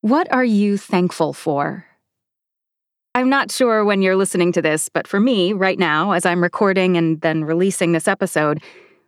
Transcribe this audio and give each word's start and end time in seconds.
What 0.00 0.32
are 0.32 0.44
you 0.44 0.76
thankful 0.76 1.32
for? 1.32 1.84
I'm 3.16 3.28
not 3.28 3.50
sure 3.50 3.84
when 3.84 4.00
you're 4.00 4.14
listening 4.14 4.52
to 4.52 4.62
this, 4.62 4.88
but 4.88 5.08
for 5.08 5.18
me, 5.18 5.52
right 5.52 5.78
now, 5.78 6.12
as 6.12 6.24
I'm 6.24 6.40
recording 6.40 6.96
and 6.96 7.20
then 7.20 7.42
releasing 7.42 7.90
this 7.90 8.06
episode, 8.06 8.62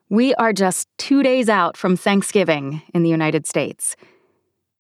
we 0.08 0.34
are 0.34 0.52
just 0.52 0.88
two 0.98 1.22
days 1.22 1.48
out 1.48 1.76
from 1.76 1.96
Thanksgiving 1.96 2.82
in 2.92 3.04
the 3.04 3.08
United 3.08 3.46
States. 3.46 3.94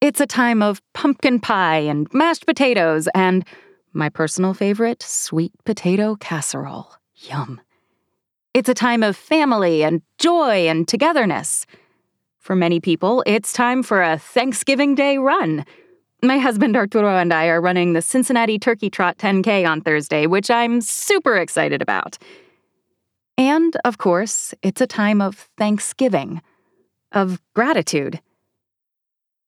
It's 0.00 0.20
a 0.20 0.26
time 0.26 0.62
of 0.62 0.82
pumpkin 0.94 1.38
pie 1.38 1.78
and 1.78 2.12
mashed 2.12 2.44
potatoes 2.44 3.08
and 3.14 3.46
my 3.92 4.08
personal 4.08 4.52
favorite, 4.52 5.04
sweet 5.04 5.52
potato 5.64 6.16
casserole. 6.16 6.92
Yum. 7.14 7.60
It's 8.52 8.68
a 8.68 8.74
time 8.74 9.04
of 9.04 9.16
family 9.16 9.84
and 9.84 10.02
joy 10.18 10.66
and 10.66 10.88
togetherness. 10.88 11.66
For 12.40 12.56
many 12.56 12.80
people, 12.80 13.22
it's 13.26 13.52
time 13.52 13.84
for 13.84 14.02
a 14.02 14.18
Thanksgiving 14.18 14.96
Day 14.96 15.18
run. 15.18 15.64
My 16.22 16.36
husband 16.36 16.76
Arturo 16.76 17.16
and 17.16 17.32
I 17.32 17.46
are 17.46 17.62
running 17.62 17.94
the 17.94 18.02
Cincinnati 18.02 18.58
Turkey 18.58 18.90
Trot 18.90 19.16
10K 19.16 19.66
on 19.66 19.80
Thursday, 19.80 20.26
which 20.26 20.50
I'm 20.50 20.82
super 20.82 21.36
excited 21.36 21.80
about. 21.80 22.18
And, 23.38 23.74
of 23.86 23.96
course, 23.96 24.52
it's 24.60 24.82
a 24.82 24.86
time 24.86 25.22
of 25.22 25.48
thanksgiving, 25.56 26.42
of 27.12 27.40
gratitude. 27.54 28.20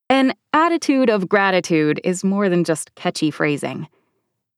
An 0.09 0.33
attitude 0.55 1.11
of 1.11 1.29
gratitude 1.29 2.01
is 2.05 2.25
more 2.25 2.49
than 2.49 2.65
just 2.65 2.95
catchy 2.95 3.31
phrasing. 3.31 3.87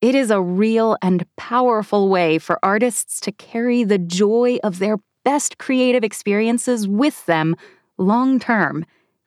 It 0.00 0.14
is 0.14 0.30
a 0.30 0.40
real 0.40 0.96
and 1.02 1.26
powerful 1.36 2.08
way 2.08 2.38
for 2.38 2.60
artists 2.62 3.18
to 3.20 3.32
carry 3.32 3.82
the 3.82 3.98
joy 3.98 4.58
of 4.62 4.78
their 4.78 4.98
best 5.24 5.58
creative 5.58 6.04
experiences 6.04 6.86
with 6.86 7.26
them 7.26 7.56
long 7.98 8.38
term, 8.38 8.84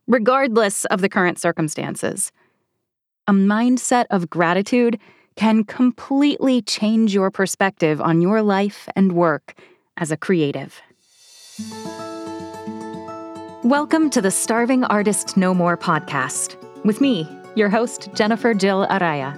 regardless 0.08 0.86
of 0.86 1.02
the 1.02 1.09
current 1.09 1.38
circumstances. 1.38 2.31
A 3.30 3.34
mindset 3.34 4.05
of 4.09 4.30
gratitude 4.30 4.98
can 5.36 5.66
completely 5.66 6.61
change 6.61 7.14
your 7.14 7.30
perspective 7.30 8.00
on 8.00 8.22
your 8.22 8.42
life 8.42 8.88
and 8.95 9.11
work 9.11 9.53
as 9.97 10.11
a 10.11 10.16
creative. 10.16 10.81
Welcome 13.66 14.09
to 14.11 14.22
the 14.22 14.31
Starving 14.31 14.86
Artist 14.86 15.36
No 15.36 15.53
More 15.53 15.75
podcast 15.75 16.55
with 16.86 17.02
me, 17.02 17.28
your 17.53 17.67
host, 17.67 18.08
Jennifer 18.14 18.53
Jill 18.53 18.88
Araya. 18.88 19.38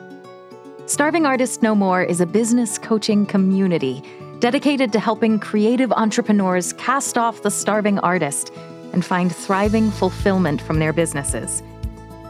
Starving 0.87 1.25
Artist 1.25 1.63
No 1.63 1.73
More 1.73 2.03
is 2.03 2.21
a 2.21 2.27
business 2.27 2.77
coaching 2.77 3.25
community 3.25 4.03
dedicated 4.37 4.93
to 4.93 4.99
helping 4.99 5.39
creative 5.39 5.91
entrepreneurs 5.93 6.73
cast 6.73 7.17
off 7.17 7.41
the 7.41 7.49
starving 7.49 7.97
artist 8.01 8.53
and 8.93 9.03
find 9.03 9.35
thriving 9.35 9.89
fulfillment 9.89 10.61
from 10.61 10.77
their 10.77 10.93
businesses. 10.93 11.63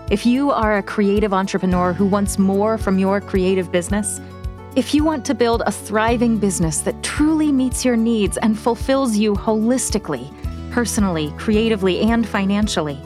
If 0.09 0.25
you 0.25 0.49
are 0.49 0.77
a 0.77 0.81
creative 0.81 1.33
entrepreneur 1.33 1.93
who 1.93 2.07
wants 2.07 2.39
more 2.39 2.79
from 2.79 2.97
your 2.97 3.21
creative 3.21 3.71
business, 3.71 4.19
if 4.75 4.91
you 4.91 5.03
want 5.03 5.23
to 5.25 5.35
build 5.35 5.61
a 5.67 5.71
thriving 5.71 6.39
business 6.39 6.79
that 6.81 7.03
truly 7.03 7.51
meets 7.51 7.85
your 7.85 7.95
needs 7.95 8.35
and 8.37 8.57
fulfills 8.57 9.15
you 9.15 9.35
holistically, 9.35 10.33
personally, 10.71 11.31
creatively, 11.37 12.01
and 12.01 12.27
financially, 12.27 12.99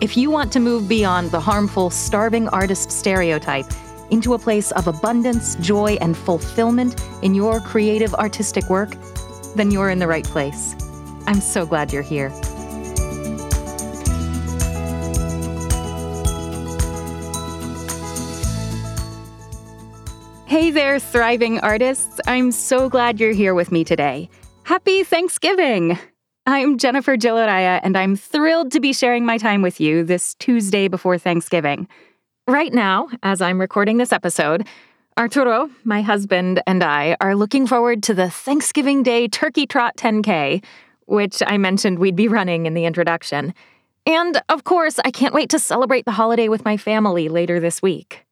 if 0.00 0.16
you 0.16 0.28
want 0.28 0.52
to 0.52 0.58
move 0.58 0.88
beyond 0.88 1.30
the 1.30 1.38
harmful 1.38 1.90
starving 1.90 2.48
artist 2.48 2.90
stereotype 2.90 3.66
into 4.10 4.34
a 4.34 4.38
place 4.38 4.72
of 4.72 4.88
abundance, 4.88 5.54
joy, 5.56 5.96
and 6.00 6.16
fulfillment 6.16 7.00
in 7.22 7.36
your 7.36 7.60
creative 7.60 8.12
artistic 8.14 8.68
work, 8.68 8.96
then 9.54 9.70
you're 9.70 9.90
in 9.90 10.00
the 10.00 10.08
right 10.08 10.24
place. 10.24 10.74
I'm 11.28 11.40
so 11.40 11.64
glad 11.64 11.92
you're 11.92 12.02
here. 12.02 12.32
Hey 20.56 20.70
there, 20.70 20.98
thriving 20.98 21.60
artists. 21.60 22.18
I'm 22.26 22.50
so 22.50 22.88
glad 22.88 23.20
you're 23.20 23.34
here 23.34 23.52
with 23.52 23.70
me 23.70 23.84
today. 23.84 24.30
Happy 24.62 25.04
Thanksgiving! 25.04 25.98
I'm 26.46 26.78
Jennifer 26.78 27.18
Jill 27.18 27.36
Araya, 27.36 27.78
and 27.82 27.94
I'm 27.94 28.16
thrilled 28.16 28.72
to 28.72 28.80
be 28.80 28.94
sharing 28.94 29.26
my 29.26 29.36
time 29.36 29.60
with 29.60 29.82
you 29.82 30.02
this 30.02 30.34
Tuesday 30.36 30.88
before 30.88 31.18
Thanksgiving. 31.18 31.86
Right 32.48 32.72
now, 32.72 33.10
as 33.22 33.42
I'm 33.42 33.60
recording 33.60 33.98
this 33.98 34.14
episode, 34.14 34.66
Arturo, 35.18 35.68
my 35.84 36.00
husband, 36.00 36.62
and 36.66 36.82
I 36.82 37.18
are 37.20 37.36
looking 37.36 37.66
forward 37.66 38.02
to 38.04 38.14
the 38.14 38.30
Thanksgiving 38.30 39.02
Day 39.02 39.28
Turkey 39.28 39.66
Trot 39.66 39.98
10K, 39.98 40.64
which 41.04 41.42
I 41.46 41.58
mentioned 41.58 41.98
we'd 41.98 42.16
be 42.16 42.28
running 42.28 42.64
in 42.64 42.72
the 42.72 42.86
introduction. 42.86 43.52
And 44.06 44.40
of 44.48 44.64
course, 44.64 44.98
I 45.04 45.10
can't 45.10 45.34
wait 45.34 45.50
to 45.50 45.58
celebrate 45.58 46.06
the 46.06 46.12
holiday 46.12 46.48
with 46.48 46.64
my 46.64 46.78
family 46.78 47.28
later 47.28 47.60
this 47.60 47.82
week. 47.82 48.25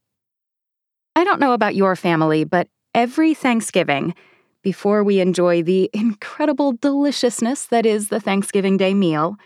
I 1.17 1.25
don't 1.25 1.41
know 1.41 1.53
about 1.53 1.77
your 1.77 1.97
family, 1.97 2.45
but 2.45 2.69
every 2.95 3.35
Thanksgiving, 3.35 4.15
before 4.63 5.05
we 5.05 5.21
enjoy 5.21 5.63
the 5.63 5.91
incredible 5.95 6.73
deliciousness 6.73 7.67
that 7.67 7.87
is 7.87 8.09
the 8.09 8.21
Thanksgiving 8.21 8.77
Day 8.77 8.95
meal, 8.95 9.37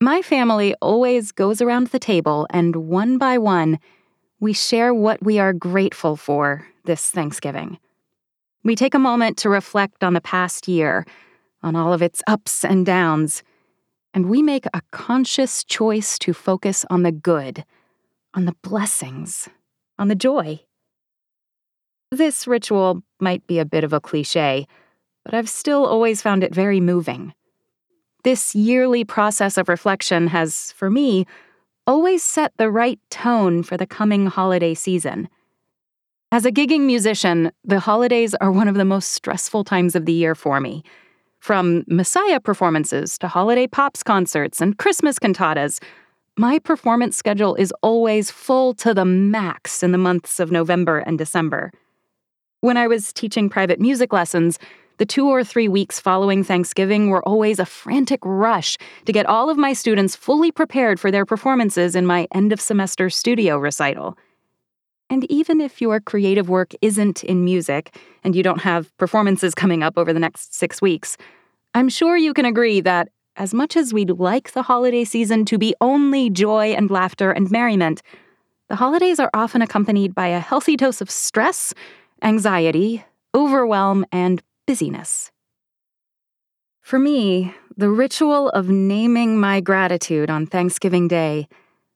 my 0.00 0.20
family 0.20 0.74
always 0.82 1.32
goes 1.32 1.62
around 1.62 1.88
the 1.88 1.98
table 1.98 2.46
and 2.50 2.76
one 2.76 3.18
by 3.18 3.38
one 3.38 3.78
we 4.38 4.52
share 4.52 4.92
what 4.92 5.22
we 5.22 5.38
are 5.38 5.52
grateful 5.52 6.16
for 6.16 6.66
this 6.84 7.10
Thanksgiving. 7.10 7.78
We 8.64 8.76
take 8.76 8.94
a 8.94 8.98
moment 8.98 9.38
to 9.38 9.48
reflect 9.48 10.04
on 10.04 10.12
the 10.12 10.20
past 10.20 10.68
year, 10.68 11.06
on 11.62 11.74
all 11.74 11.92
of 11.92 12.02
its 12.02 12.22
ups 12.26 12.64
and 12.64 12.84
downs, 12.84 13.42
and 14.12 14.28
we 14.28 14.42
make 14.42 14.66
a 14.66 14.82
conscious 14.90 15.64
choice 15.64 16.18
to 16.18 16.34
focus 16.34 16.84
on 16.90 17.02
the 17.02 17.12
good, 17.12 17.64
on 18.34 18.44
the 18.44 18.54
blessings, 18.62 19.48
on 19.98 20.08
the 20.08 20.14
joy. 20.14 20.60
This 22.12 22.46
ritual 22.46 23.02
might 23.18 23.46
be 23.46 23.58
a 23.58 23.64
bit 23.64 23.82
of 23.82 23.92
a 23.92 24.00
cliche, 24.00 24.66
but 25.24 25.34
I've 25.34 25.48
still 25.48 25.84
always 25.84 26.22
found 26.22 26.44
it 26.44 26.54
very 26.54 26.80
moving. 26.80 27.34
This 28.22 28.54
yearly 28.54 29.04
process 29.04 29.56
of 29.56 29.68
reflection 29.68 30.28
has, 30.28 30.72
for 30.72 30.88
me, 30.88 31.26
always 31.86 32.22
set 32.22 32.52
the 32.58 32.70
right 32.70 33.00
tone 33.10 33.62
for 33.62 33.76
the 33.76 33.86
coming 33.86 34.26
holiday 34.26 34.72
season. 34.72 35.28
As 36.30 36.44
a 36.44 36.52
gigging 36.52 36.82
musician, 36.82 37.50
the 37.64 37.80
holidays 37.80 38.34
are 38.36 38.52
one 38.52 38.68
of 38.68 38.74
the 38.76 38.84
most 38.84 39.12
stressful 39.12 39.64
times 39.64 39.96
of 39.96 40.06
the 40.06 40.12
year 40.12 40.34
for 40.34 40.60
me. 40.60 40.84
From 41.40 41.84
Messiah 41.88 42.40
performances 42.40 43.18
to 43.18 43.28
holiday 43.28 43.66
pops 43.66 44.02
concerts 44.02 44.60
and 44.60 44.78
Christmas 44.78 45.18
cantatas, 45.18 45.82
my 46.36 46.58
performance 46.58 47.16
schedule 47.16 47.54
is 47.56 47.72
always 47.82 48.30
full 48.30 48.74
to 48.74 48.92
the 48.92 49.04
max 49.04 49.82
in 49.82 49.92
the 49.92 49.98
months 49.98 50.38
of 50.38 50.52
November 50.52 50.98
and 50.98 51.18
December. 51.18 51.72
When 52.60 52.76
I 52.76 52.86
was 52.86 53.12
teaching 53.12 53.48
private 53.48 53.80
music 53.80 54.12
lessons, 54.12 54.58
the 54.98 55.06
two 55.06 55.28
or 55.28 55.44
three 55.44 55.68
weeks 55.68 56.00
following 56.00 56.42
Thanksgiving 56.42 57.10
were 57.10 57.26
always 57.28 57.58
a 57.58 57.66
frantic 57.66 58.20
rush 58.24 58.78
to 59.04 59.12
get 59.12 59.26
all 59.26 59.50
of 59.50 59.58
my 59.58 59.74
students 59.74 60.16
fully 60.16 60.50
prepared 60.50 60.98
for 60.98 61.10
their 61.10 61.26
performances 61.26 61.94
in 61.94 62.06
my 62.06 62.26
end 62.32 62.52
of 62.52 62.60
semester 62.60 63.10
studio 63.10 63.58
recital. 63.58 64.16
And 65.10 65.30
even 65.30 65.60
if 65.60 65.80
your 65.80 66.00
creative 66.00 66.48
work 66.48 66.72
isn't 66.80 67.22
in 67.24 67.44
music 67.44 67.96
and 68.24 68.34
you 68.34 68.42
don't 68.42 68.62
have 68.62 68.96
performances 68.96 69.54
coming 69.54 69.82
up 69.82 69.98
over 69.98 70.12
the 70.12 70.18
next 70.18 70.54
six 70.54 70.80
weeks, 70.80 71.16
I'm 71.74 71.90
sure 71.90 72.16
you 72.16 72.32
can 72.32 72.46
agree 72.46 72.80
that 72.80 73.08
as 73.36 73.52
much 73.52 73.76
as 73.76 73.92
we'd 73.92 74.10
like 74.12 74.52
the 74.52 74.62
holiday 74.62 75.04
season 75.04 75.44
to 75.44 75.58
be 75.58 75.74
only 75.82 76.30
joy 76.30 76.68
and 76.68 76.90
laughter 76.90 77.30
and 77.30 77.50
merriment, 77.50 78.00
the 78.68 78.76
holidays 78.76 79.20
are 79.20 79.30
often 79.34 79.62
accompanied 79.62 80.14
by 80.14 80.28
a 80.28 80.40
healthy 80.40 80.74
dose 80.74 81.00
of 81.00 81.10
stress, 81.10 81.74
anxiety, 82.22 83.04
overwhelm, 83.34 84.06
and 84.10 84.42
busyness. 84.66 85.30
For 86.80 86.98
me, 86.98 87.54
the 87.76 87.90
ritual 87.90 88.48
of 88.50 88.68
naming 88.68 89.38
my 89.38 89.60
gratitude 89.60 90.30
on 90.30 90.46
Thanksgiving 90.46 91.08
Day 91.08 91.48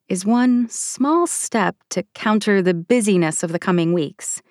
is 0.09 0.27
one 0.27 0.69
small 0.69 1.27
step 1.27 1.77
to 1.91 2.03
counter 2.15 2.61
the 2.61 2.75
busyness 2.75 3.43
of 3.43 3.53
the 3.53 3.59
coming 3.59 3.93
weeks. 3.93 4.43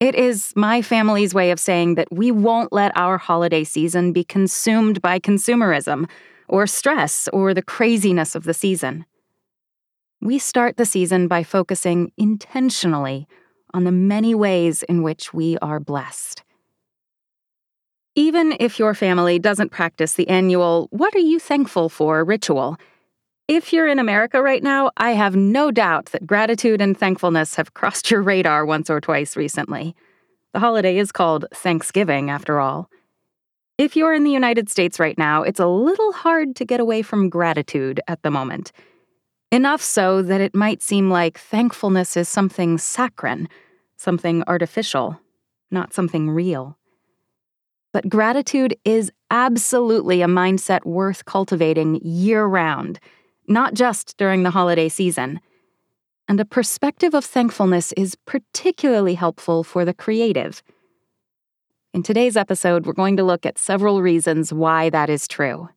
It 0.00 0.16
is 0.16 0.52
my 0.56 0.82
family's 0.82 1.32
way 1.32 1.52
of 1.52 1.60
saying 1.60 1.94
that 1.94 2.08
we 2.10 2.32
won't 2.32 2.72
let 2.72 2.90
our 2.96 3.18
holiday 3.18 3.62
season 3.62 4.12
be 4.12 4.24
consumed 4.24 5.00
by 5.00 5.20
consumerism 5.20 6.10
or 6.48 6.66
stress 6.66 7.28
or 7.32 7.54
the 7.54 7.62
craziness 7.62 8.34
of 8.34 8.42
the 8.42 8.52
season. 8.52 9.06
We 10.20 10.40
start 10.40 10.76
the 10.76 10.84
season 10.84 11.28
by 11.28 11.44
focusing 11.44 12.10
intentionally 12.16 13.28
on 13.74 13.84
the 13.84 13.92
many 13.92 14.34
ways 14.34 14.82
in 14.84 15.02
which 15.02 15.32
we 15.32 15.58
are 15.58 15.80
blessed. 15.80 16.42
Even 18.14 18.54
if 18.60 18.78
your 18.78 18.94
family 18.94 19.38
doesn't 19.38 19.70
practice 19.70 20.14
the 20.14 20.28
annual 20.28 20.88
What 20.90 21.14
Are 21.14 21.18
You 21.18 21.38
Thankful 21.38 21.88
For 21.88 22.24
ritual, 22.24 22.76
if 23.48 23.72
you're 23.72 23.88
in 23.88 23.98
America 23.98 24.40
right 24.40 24.62
now, 24.62 24.90
I 24.96 25.12
have 25.12 25.34
no 25.34 25.70
doubt 25.70 26.06
that 26.06 26.26
gratitude 26.26 26.80
and 26.80 26.96
thankfulness 26.96 27.54
have 27.56 27.74
crossed 27.74 28.10
your 28.10 28.22
radar 28.22 28.64
once 28.64 28.90
or 28.90 29.00
twice 29.00 29.36
recently. 29.36 29.94
The 30.52 30.60
holiday 30.60 30.98
is 30.98 31.12
called 31.12 31.46
Thanksgiving, 31.54 32.28
after 32.28 32.60
all. 32.60 32.90
If 33.78 33.96
you're 33.96 34.14
in 34.14 34.24
the 34.24 34.30
United 34.30 34.68
States 34.68 35.00
right 35.00 35.16
now, 35.16 35.42
it's 35.42 35.58
a 35.58 35.66
little 35.66 36.12
hard 36.12 36.54
to 36.56 36.64
get 36.64 36.78
away 36.78 37.02
from 37.02 37.30
gratitude 37.30 38.00
at 38.06 38.22
the 38.22 38.30
moment. 38.30 38.70
Enough 39.52 39.82
so 39.82 40.22
that 40.22 40.40
it 40.40 40.54
might 40.54 40.82
seem 40.82 41.10
like 41.10 41.38
thankfulness 41.38 42.16
is 42.16 42.26
something 42.26 42.78
saccharine, 42.78 43.50
something 43.96 44.42
artificial, 44.46 45.20
not 45.70 45.92
something 45.92 46.30
real. 46.30 46.78
But 47.92 48.08
gratitude 48.08 48.74
is 48.86 49.12
absolutely 49.30 50.22
a 50.22 50.26
mindset 50.26 50.86
worth 50.86 51.26
cultivating 51.26 51.96
year 51.96 52.46
round, 52.46 52.98
not 53.46 53.74
just 53.74 54.16
during 54.16 54.42
the 54.42 54.52
holiday 54.52 54.88
season. 54.88 55.38
And 56.28 56.40
a 56.40 56.46
perspective 56.46 57.12
of 57.12 57.22
thankfulness 57.22 57.92
is 57.92 58.14
particularly 58.24 59.16
helpful 59.16 59.64
for 59.64 59.84
the 59.84 59.92
creative. 59.92 60.62
In 61.92 62.02
today's 62.02 62.38
episode, 62.38 62.86
we're 62.86 62.94
going 62.94 63.18
to 63.18 63.22
look 63.22 63.44
at 63.44 63.58
several 63.58 64.00
reasons 64.00 64.50
why 64.50 64.88
that 64.88 65.10
is 65.10 65.28
true. 65.28 65.68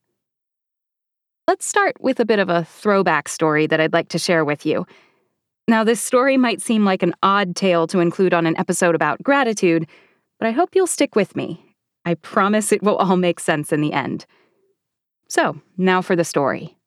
Let's 1.47 1.67
start 1.67 1.95
with 1.99 2.19
a 2.19 2.25
bit 2.25 2.39
of 2.39 2.49
a 2.49 2.65
throwback 2.65 3.29
story 3.29 3.67
that 3.67 3.79
I'd 3.79 3.93
like 3.93 4.09
to 4.09 4.17
share 4.17 4.43
with 4.43 4.65
you. 4.65 4.87
Now, 5.67 5.83
this 5.83 6.01
story 6.01 6.37
might 6.37 6.59
seem 6.59 6.85
like 6.85 7.03
an 7.03 7.13
odd 7.21 7.55
tale 7.55 7.85
to 7.87 7.99
include 7.99 8.33
on 8.33 8.47
an 8.47 8.57
episode 8.57 8.95
about 8.95 9.21
gratitude, 9.21 9.87
but 10.39 10.47
I 10.47 10.51
hope 10.51 10.73
you'll 10.73 10.87
stick 10.87 11.15
with 11.15 11.35
me. 11.35 11.75
I 12.03 12.15
promise 12.15 12.71
it 12.71 12.81
will 12.81 12.95
all 12.95 13.15
make 13.15 13.39
sense 13.39 13.71
in 13.71 13.81
the 13.81 13.93
end. 13.93 14.25
So, 15.27 15.61
now 15.77 16.01
for 16.01 16.15
the 16.15 16.23
story. 16.23 16.77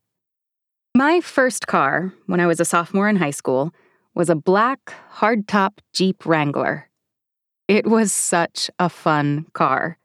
My 0.92 1.20
first 1.20 1.68
car, 1.68 2.12
when 2.26 2.40
I 2.40 2.48
was 2.48 2.58
a 2.58 2.64
sophomore 2.64 3.08
in 3.08 3.16
high 3.16 3.30
school, 3.30 3.72
was 4.16 4.28
a 4.28 4.34
black, 4.34 4.92
hardtop 5.14 5.74
Jeep 5.92 6.26
Wrangler. 6.26 6.88
It 7.68 7.86
was 7.86 8.12
such 8.12 8.70
a 8.80 8.88
fun 8.88 9.46
car. 9.52 9.98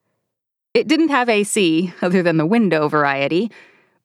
It 0.76 0.88
didn't 0.88 1.10
have 1.10 1.28
AC, 1.28 1.92
other 2.04 2.22
than 2.22 2.38
the 2.38 2.46
window 2.46 2.88
variety, 2.88 3.50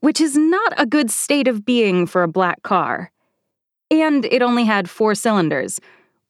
which 0.00 0.21
is 0.21 0.37
not 0.37 0.73
a 0.77 0.87
good 0.87 1.11
state 1.11 1.49
of 1.49 1.65
being 1.65 2.06
for 2.06 2.23
a 2.23 2.29
black 2.29 2.62
car. 2.62 3.11
And 3.91 4.25
it 4.27 4.43
only 4.43 4.65
had 4.65 4.89
four 4.91 5.15
cylinders, 5.15 5.81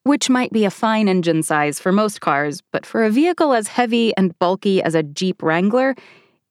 which 0.03 0.29
might 0.29 0.51
be 0.51 0.65
a 0.65 0.71
fine 0.71 1.07
engine 1.07 1.43
size 1.43 1.79
for 1.79 1.91
most 1.91 2.21
cars, 2.21 2.61
but 2.71 2.85
for 2.85 3.03
a 3.03 3.09
vehicle 3.09 3.53
as 3.53 3.67
heavy 3.67 4.15
and 4.15 4.37
bulky 4.39 4.81
as 4.81 4.95
a 4.95 5.03
Jeep 5.03 5.43
Wrangler, 5.43 5.95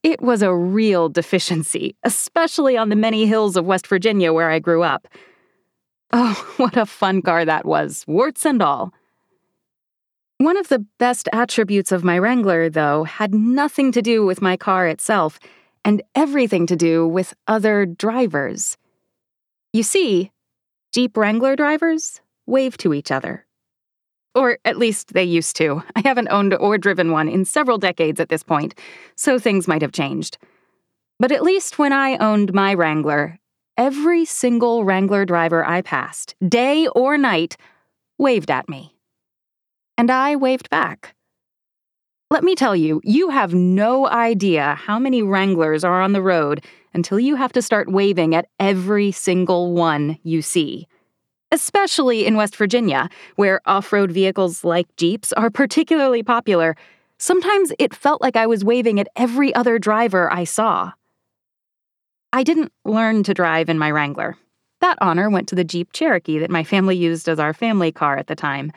it 0.02 0.20
was 0.20 0.42
a 0.42 0.54
real 0.54 1.08
deficiency, 1.20 1.96
especially 2.04 2.76
on 2.76 2.88
the 2.88 2.96
many 2.96 3.26
hills 3.26 3.56
of 3.56 3.64
West 3.64 3.86
Virginia 3.86 4.32
where 4.32 4.50
I 4.50 4.58
grew 4.58 4.82
up. 4.82 5.08
Oh, 6.12 6.52
what 6.56 6.76
a 6.76 6.86
fun 6.86 7.22
car 7.22 7.44
that 7.44 7.64
was, 7.64 8.04
warts 8.06 8.44
and 8.46 8.62
all. 8.62 8.92
One 10.38 10.56
of 10.56 10.68
the 10.68 10.86
best 10.98 11.28
attributes 11.32 11.90
of 11.90 12.04
my 12.04 12.16
Wrangler, 12.16 12.70
though, 12.70 13.02
had 13.02 13.34
nothing 13.34 13.90
to 13.90 14.00
do 14.00 14.24
with 14.24 14.40
my 14.40 14.56
car 14.56 14.86
itself 14.86 15.40
and 15.88 16.02
everything 16.14 16.66
to 16.66 16.76
do 16.76 17.08
with 17.08 17.32
other 17.46 17.86
drivers. 17.86 18.76
You 19.72 19.82
see, 19.82 20.30
Jeep 20.92 21.16
Wrangler 21.16 21.56
drivers 21.56 22.20
wave 22.44 22.76
to 22.76 22.92
each 22.92 23.10
other. 23.10 23.46
Or 24.34 24.58
at 24.66 24.76
least 24.76 25.14
they 25.14 25.24
used 25.24 25.56
to. 25.56 25.82
I 25.96 26.02
haven't 26.04 26.28
owned 26.28 26.52
or 26.52 26.76
driven 26.76 27.10
one 27.10 27.26
in 27.26 27.46
several 27.46 27.78
decades 27.78 28.20
at 28.20 28.28
this 28.28 28.42
point, 28.42 28.78
so 29.16 29.38
things 29.38 29.66
might 29.66 29.80
have 29.80 29.92
changed. 29.92 30.36
But 31.18 31.32
at 31.32 31.42
least 31.42 31.78
when 31.78 31.94
I 31.94 32.18
owned 32.18 32.52
my 32.52 32.74
Wrangler, 32.74 33.38
every 33.78 34.26
single 34.26 34.84
Wrangler 34.84 35.24
driver 35.24 35.64
I 35.64 35.80
passed, 35.80 36.34
day 36.46 36.86
or 36.88 37.16
night, 37.16 37.56
waved 38.18 38.50
at 38.50 38.68
me. 38.68 38.94
And 39.96 40.10
I 40.10 40.36
waved 40.36 40.68
back. 40.68 41.14
Let 42.30 42.44
me 42.44 42.54
tell 42.54 42.76
you, 42.76 43.00
you 43.04 43.30
have 43.30 43.54
no 43.54 44.06
idea 44.06 44.74
how 44.74 44.98
many 44.98 45.22
Wranglers 45.22 45.82
are 45.82 46.02
on 46.02 46.12
the 46.12 46.22
road 46.22 46.64
until 46.92 47.18
you 47.18 47.36
have 47.36 47.52
to 47.52 47.62
start 47.62 47.90
waving 47.90 48.34
at 48.34 48.48
every 48.58 49.12
single 49.12 49.72
one 49.72 50.18
you 50.22 50.42
see 50.42 50.86
especially 51.50 52.26
in 52.26 52.36
West 52.36 52.56
Virginia, 52.56 53.08
where 53.36 53.60
off 53.66 53.92
road 53.92 54.12
vehicles 54.12 54.64
like 54.64 54.94
Jeeps 54.96 55.32
are 55.32 55.50
particularly 55.50 56.22
popular. 56.22 56.76
Sometimes 57.18 57.72
it 57.78 57.94
felt 57.94 58.20
like 58.20 58.36
I 58.36 58.46
was 58.46 58.64
waving 58.64 59.00
at 59.00 59.08
every 59.16 59.54
other 59.54 59.78
driver 59.78 60.32
I 60.32 60.44
saw. 60.44 60.92
I 62.32 62.42
didn't 62.42 62.72
learn 62.84 63.22
to 63.24 63.34
drive 63.34 63.68
in 63.68 63.78
my 63.78 63.90
Wrangler. 63.90 64.36
That 64.80 64.98
honor 65.00 65.28
went 65.28 65.48
to 65.48 65.54
the 65.54 65.64
Jeep 65.64 65.92
Cherokee 65.92 66.38
that 66.38 66.50
my 66.50 66.62
family 66.62 66.96
used 66.96 67.28
as 67.28 67.40
our 67.40 67.52
family 67.52 67.90
car 67.90 68.16
at 68.16 68.28
the 68.28 68.36
time. 68.36 68.70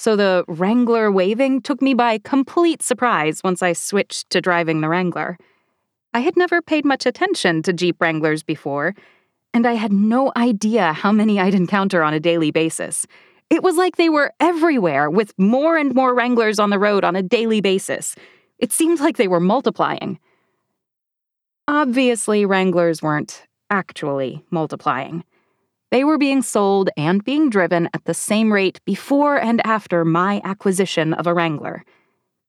So 0.00 0.16
the 0.16 0.46
Wrangler 0.48 1.12
waving 1.12 1.60
took 1.60 1.82
me 1.82 1.92
by 1.92 2.16
complete 2.16 2.80
surprise 2.80 3.42
once 3.44 3.62
I 3.62 3.74
switched 3.74 4.30
to 4.30 4.40
driving 4.40 4.80
the 4.80 4.88
Wrangler. 4.88 5.36
I 6.14 6.20
had 6.20 6.38
never 6.38 6.62
paid 6.62 6.86
much 6.86 7.04
attention 7.04 7.62
to 7.64 7.74
Jeep 7.74 8.00
Wranglers 8.00 8.42
before, 8.42 8.94
and 9.52 9.66
I 9.66 9.74
had 9.74 9.92
no 9.92 10.32
idea 10.38 10.94
how 10.94 11.12
many 11.12 11.38
I'd 11.38 11.52
encounter 11.52 12.02
on 12.02 12.14
a 12.14 12.18
daily 12.18 12.50
basis. 12.50 13.06
It 13.50 13.62
was 13.62 13.76
like 13.76 13.96
they 13.96 14.08
were 14.08 14.32
everywhere, 14.40 15.10
with 15.10 15.38
more 15.38 15.76
and 15.76 15.94
more 15.94 16.14
Wranglers 16.14 16.58
on 16.58 16.70
the 16.70 16.78
road 16.78 17.04
on 17.04 17.14
a 17.14 17.22
daily 17.22 17.60
basis. 17.60 18.16
It 18.58 18.72
seemed 18.72 19.00
like 19.00 19.18
they 19.18 19.28
were 19.28 19.38
multiplying. 19.38 20.18
Obviously, 21.68 22.46
Wranglers 22.46 23.02
weren't 23.02 23.42
actually 23.68 24.46
multiplying. 24.50 25.24
They 25.90 26.04
were 26.04 26.18
being 26.18 26.42
sold 26.42 26.88
and 26.96 27.24
being 27.24 27.50
driven 27.50 27.88
at 27.92 28.04
the 28.04 28.14
same 28.14 28.52
rate 28.52 28.80
before 28.84 29.36
and 29.36 29.64
after 29.66 30.04
my 30.04 30.40
acquisition 30.44 31.12
of 31.14 31.26
a 31.26 31.34
Wrangler. 31.34 31.84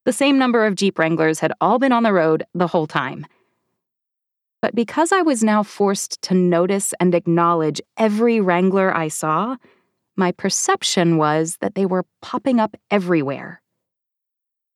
The 0.06 0.14
same 0.14 0.38
number 0.38 0.66
of 0.66 0.76
Jeep 0.76 1.00
Wranglers 1.00 1.40
had 1.40 1.54
all 1.60 1.80
been 1.80 1.92
on 1.92 2.04
the 2.04 2.14
road 2.14 2.44
the 2.54 2.68
whole 2.68 2.88
time. 2.88 3.26
But 4.62 4.76
because 4.76 5.12
I 5.12 5.24
was 5.24 5.44
now 5.44 5.64
forced 5.64 6.22
to 6.24 6.36
notice 6.36 6.94
and 7.00 7.16
acknowledge 7.16 7.82
every 7.98 8.40
Wrangler 8.40 8.96
I 8.96 9.08
saw, 9.08 9.58
my 10.16 10.32
perception 10.32 11.18
was 11.18 11.58
that 11.62 11.74
they 11.74 11.88
were 11.88 12.06
popping 12.22 12.60
up 12.60 12.76
everywhere. 12.92 13.62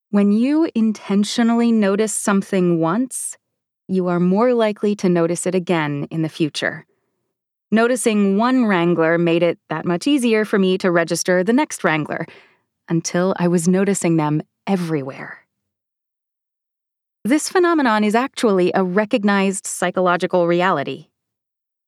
When 0.09 0.31
you 0.31 0.69
intentionally 0.73 1.71
notice 1.71 2.13
something 2.13 2.79
once, 2.79 3.37
you 3.87 4.07
are 4.07 4.19
more 4.19 4.55
likely 4.55 4.95
to 4.95 5.09
notice 5.09 5.45
it 5.45 5.53
again 5.53 6.07
in 6.09 6.23
the 6.23 6.29
future. 6.29 6.85
Noticing 7.71 8.37
one 8.37 8.65
Wrangler 8.65 9.17
made 9.17 9.43
it 9.43 9.57
that 9.69 9.85
much 9.85 10.07
easier 10.07 10.45
for 10.45 10.59
me 10.59 10.77
to 10.77 10.91
register 10.91 11.43
the 11.43 11.53
next 11.53 11.83
Wrangler 11.83 12.25
until 12.87 13.33
I 13.37 13.47
was 13.47 13.67
noticing 13.67 14.17
them 14.17 14.41
everywhere. 14.67 15.39
This 17.23 17.49
phenomenon 17.49 18.03
is 18.03 18.13
actually 18.13 18.71
a 18.75 18.83
recognized 18.83 19.65
psychological 19.65 20.45
reality. 20.45 21.07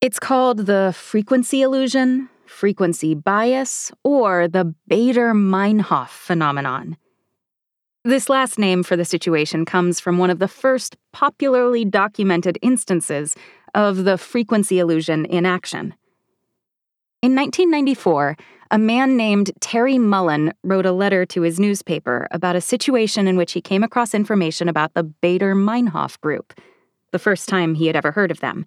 It's 0.01 0.19
called 0.19 0.65
the 0.65 0.95
frequency 0.97 1.61
illusion, 1.61 2.29
frequency 2.47 3.13
bias, 3.13 3.91
or 4.03 4.47
the 4.47 4.73
Baader 4.89 5.33
Meinhof 5.35 6.09
phenomenon. 6.09 6.97
This 8.03 8.29
last 8.29 8.57
name 8.57 8.83
for 8.83 8.95
the 8.95 9.05
situation 9.05 9.65
comes 9.65 9.99
from 9.99 10.17
one 10.17 10.29
of 10.29 10.39
the 10.39 10.47
first 10.47 10.95
popularly 11.13 11.83
documented 11.83 12.57
instances 12.61 13.35
of 13.73 14.03
the 14.03 14.17
frequency 14.17 14.79
illusion 14.79 15.25
in 15.25 15.45
action. 15.45 15.93
In 17.21 17.35
1994, 17.35 18.37
a 18.69 18.77
man 18.77 19.17
named 19.17 19.51
Terry 19.59 19.97
Mullen 19.97 20.53
wrote 20.63 20.85
a 20.85 20.91
letter 20.91 21.25
to 21.27 21.41
his 21.41 21.59
newspaper 21.59 22.27
about 22.31 22.55
a 22.55 22.61
situation 22.61 23.27
in 23.27 23.37
which 23.37 23.53
he 23.53 23.61
came 23.61 23.83
across 23.83 24.13
information 24.13 24.67
about 24.67 24.93
the 24.93 25.03
Baader 25.03 25.55
Meinhof 25.55 26.19
group, 26.21 26.53
the 27.11 27.19
first 27.19 27.47
time 27.47 27.75
he 27.75 27.87
had 27.87 27.95
ever 27.95 28.11
heard 28.11 28.29
of 28.29 28.39
them. 28.39 28.65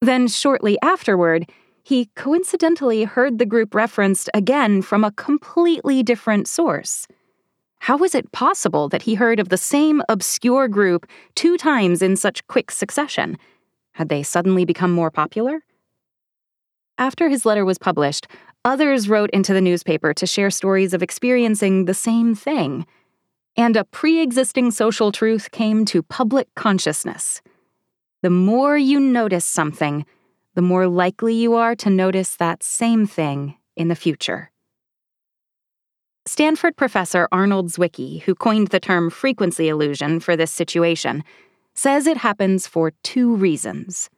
Then, 0.00 0.28
shortly 0.28 0.78
afterward, 0.82 1.48
he 1.82 2.10
coincidentally 2.16 3.04
heard 3.04 3.38
the 3.38 3.46
group 3.46 3.74
referenced 3.74 4.28
again 4.34 4.82
from 4.82 5.04
a 5.04 5.12
completely 5.12 6.02
different 6.02 6.48
source. 6.48 7.06
How 7.78 7.98
was 7.98 8.14
it 8.14 8.32
possible 8.32 8.88
that 8.88 9.02
he 9.02 9.14
heard 9.14 9.38
of 9.38 9.50
the 9.50 9.58
same 9.58 10.02
obscure 10.08 10.68
group 10.68 11.06
two 11.34 11.56
times 11.56 12.00
in 12.00 12.16
such 12.16 12.46
quick 12.46 12.70
succession? 12.70 13.36
Had 13.94 14.08
they 14.08 14.22
suddenly 14.22 14.64
become 14.64 14.92
more 14.92 15.10
popular? 15.10 15.64
After 16.96 17.28
his 17.28 17.44
letter 17.44 17.64
was 17.64 17.78
published, 17.78 18.28
Others 18.66 19.10
wrote 19.10 19.28
into 19.30 19.52
the 19.52 19.60
newspaper 19.60 20.14
to 20.14 20.26
share 20.26 20.50
stories 20.50 20.94
of 20.94 21.02
experiencing 21.02 21.84
the 21.84 21.92
same 21.92 22.34
thing. 22.34 22.86
And 23.58 23.76
a 23.76 23.84
pre 23.84 24.20
existing 24.20 24.70
social 24.70 25.12
truth 25.12 25.50
came 25.50 25.84
to 25.86 26.02
public 26.02 26.48
consciousness. 26.54 27.42
The 28.22 28.30
more 28.30 28.78
you 28.78 28.98
notice 28.98 29.44
something, 29.44 30.06
the 30.54 30.62
more 30.62 30.88
likely 30.88 31.34
you 31.34 31.54
are 31.54 31.76
to 31.76 31.90
notice 31.90 32.36
that 32.36 32.62
same 32.62 33.06
thing 33.06 33.56
in 33.76 33.88
the 33.88 33.94
future. 33.94 34.50
Stanford 36.24 36.74
professor 36.74 37.28
Arnold 37.30 37.68
Zwicky, 37.68 38.22
who 38.22 38.34
coined 38.34 38.68
the 38.68 38.80
term 38.80 39.10
frequency 39.10 39.68
illusion 39.68 40.20
for 40.20 40.36
this 40.36 40.50
situation, 40.50 41.22
says 41.74 42.06
it 42.06 42.16
happens 42.16 42.66
for 42.66 42.92
two 43.02 43.34
reasons. 43.36 44.08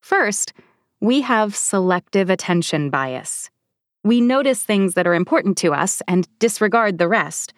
First, 0.00 0.52
we 1.00 1.20
have 1.22 1.54
selective 1.54 2.28
attention 2.28 2.90
bias. 2.90 3.50
We 4.04 4.20
notice 4.20 4.62
things 4.62 4.94
that 4.94 5.06
are 5.06 5.14
important 5.14 5.56
to 5.58 5.72
us 5.72 6.02
and 6.08 6.28
disregard 6.38 6.98
the 6.98 7.08
rest. 7.08 7.54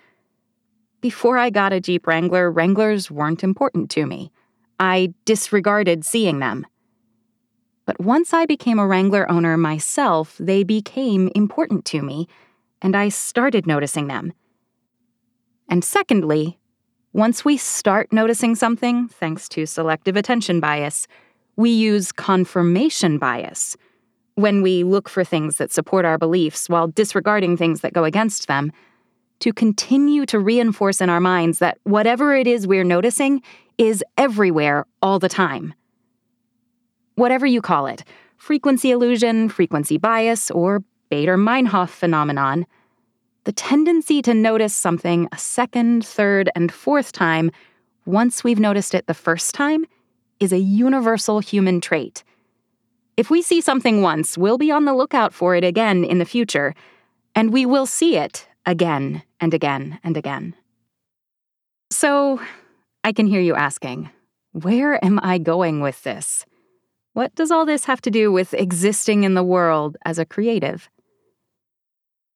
Before 1.00 1.38
I 1.38 1.48
got 1.50 1.72
a 1.72 1.80
Jeep 1.80 2.06
Wrangler, 2.06 2.50
Wranglers 2.50 3.10
weren't 3.10 3.42
important 3.42 3.90
to 3.92 4.04
me. 4.06 4.30
I 4.78 5.14
disregarded 5.24 6.04
seeing 6.04 6.38
them. 6.38 6.66
But 7.86 8.00
once 8.00 8.32
I 8.34 8.46
became 8.46 8.78
a 8.78 8.86
Wrangler 8.86 9.30
owner 9.30 9.56
myself, 9.56 10.36
they 10.38 10.62
became 10.62 11.30
important 11.34 11.84
to 11.86 12.02
me, 12.02 12.28
and 12.80 12.94
I 12.94 13.08
started 13.08 13.66
noticing 13.66 14.06
them. 14.06 14.32
And 15.68 15.82
secondly, 15.82 16.59
once 17.12 17.44
we 17.44 17.56
start 17.56 18.12
noticing 18.12 18.54
something, 18.54 19.08
thanks 19.08 19.48
to 19.48 19.66
selective 19.66 20.16
attention 20.16 20.60
bias, 20.60 21.08
we 21.56 21.70
use 21.70 22.12
confirmation 22.12 23.18
bias. 23.18 23.76
When 24.36 24.62
we 24.62 24.84
look 24.84 25.08
for 25.08 25.24
things 25.24 25.56
that 25.58 25.72
support 25.72 26.04
our 26.04 26.18
beliefs 26.18 26.68
while 26.68 26.86
disregarding 26.86 27.56
things 27.56 27.80
that 27.80 27.92
go 27.92 28.04
against 28.04 28.46
them, 28.46 28.72
to 29.40 29.52
continue 29.52 30.24
to 30.26 30.38
reinforce 30.38 31.00
in 31.00 31.10
our 31.10 31.20
minds 31.20 31.58
that 31.58 31.78
whatever 31.84 32.34
it 32.34 32.46
is 32.46 32.66
we're 32.66 32.84
noticing 32.84 33.42
is 33.76 34.04
everywhere 34.16 34.86
all 35.02 35.18
the 35.18 35.28
time. 35.28 35.74
Whatever 37.16 37.46
you 37.46 37.60
call 37.60 37.86
it 37.86 38.04
frequency 38.36 38.90
illusion, 38.90 39.48
frequency 39.48 39.98
bias, 39.98 40.50
or 40.50 40.82
Baader 41.10 41.36
Meinhof 41.36 41.88
phenomenon 41.88 42.66
the 43.44 43.52
tendency 43.52 44.22
to 44.22 44.34
notice 44.34 44.74
something 44.74 45.28
a 45.32 45.38
second, 45.38 46.04
third, 46.04 46.50
and 46.54 46.72
fourth 46.72 47.12
time 47.12 47.50
once 48.04 48.44
we've 48.44 48.60
noticed 48.60 48.94
it 48.94 49.06
the 49.06 49.14
first 49.14 49.54
time 49.54 49.86
is 50.40 50.52
a 50.52 50.58
universal 50.58 51.40
human 51.40 51.80
trait. 51.80 52.24
If 53.16 53.30
we 53.30 53.42
see 53.42 53.60
something 53.60 54.02
once, 54.02 54.38
we'll 54.38 54.58
be 54.58 54.70
on 54.70 54.84
the 54.84 54.94
lookout 54.94 55.34
for 55.34 55.54
it 55.54 55.64
again 55.64 56.04
in 56.04 56.18
the 56.18 56.24
future, 56.24 56.74
and 57.34 57.52
we 57.52 57.66
will 57.66 57.86
see 57.86 58.16
it 58.16 58.48
again 58.64 59.22
and 59.40 59.52
again 59.52 59.98
and 60.02 60.16
again. 60.16 60.54
So, 61.90 62.40
I 63.04 63.12
can 63.12 63.26
hear 63.26 63.40
you 63.40 63.54
asking, 63.54 64.10
where 64.52 65.02
am 65.04 65.20
I 65.22 65.38
going 65.38 65.80
with 65.80 66.02
this? 66.02 66.44
What 67.12 67.34
does 67.34 67.50
all 67.50 67.66
this 67.66 67.84
have 67.84 68.00
to 68.02 68.10
do 68.10 68.30
with 68.30 68.54
existing 68.54 69.24
in 69.24 69.34
the 69.34 69.42
world 69.42 69.96
as 70.04 70.18
a 70.18 70.24
creative? 70.24 70.88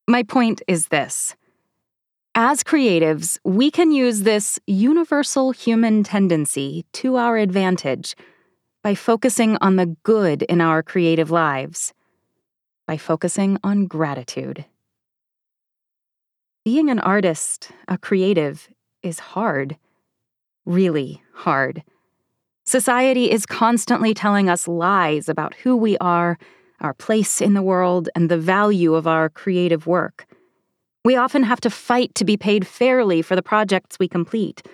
My 0.07 0.23
point 0.23 0.61
is 0.69 0.89
this. 0.89 1.35
As 2.35 2.63
creatives, 2.63 3.39
we 3.45 3.71
can 3.71 3.91
use 3.91 4.23
this 4.23 4.59
universal 4.67 5.53
human 5.53 6.03
tendency 6.03 6.85
to 6.95 7.17
our 7.17 7.39
advantage 7.39 8.15
by 8.83 8.95
focusing 8.95 9.57
on 9.63 9.77
the 9.77 9.97
good 10.03 10.43
in 10.43 10.61
our 10.61 10.83
creative 10.83 11.31
lives, 11.31 11.95
by 12.87 12.99
focusing 12.99 13.59
on 13.65 13.87
gratitude. 13.87 14.67
Being 16.67 16.91
an 16.91 16.99
artist, 16.99 17.71
a 17.89 17.97
creative, 17.97 18.69
is 19.03 19.19
hard. 19.19 19.79
Really 20.67 21.23
hard. 21.33 21.83
Society 22.67 23.31
is 23.31 23.47
constantly 23.47 24.13
telling 24.13 24.51
us 24.51 24.69
lies 24.69 25.31
about 25.31 25.55
who 25.55 25.77
we 25.77 25.97
are 25.99 26.39
our 26.81 26.95
place 26.95 27.41
in 27.41 27.55
the 27.55 27.63
world, 27.63 28.09
and 28.15 28.31
the 28.31 28.39
value 28.39 28.95
of 28.95 29.07
our 29.07 29.29
creative 29.29 29.87
work. 29.87 30.27
We 31.05 31.17
often 31.17 31.43
have 31.43 31.61
to 31.61 31.71
fight 31.71 32.15
to 32.15 32.25
be 32.25 32.37
paid 32.37 32.67
fairly 32.67 33.23
for 33.23 33.37
the 33.37 33.43
projects 33.43 33.99
we 33.99 34.09
complete. 34.09 34.67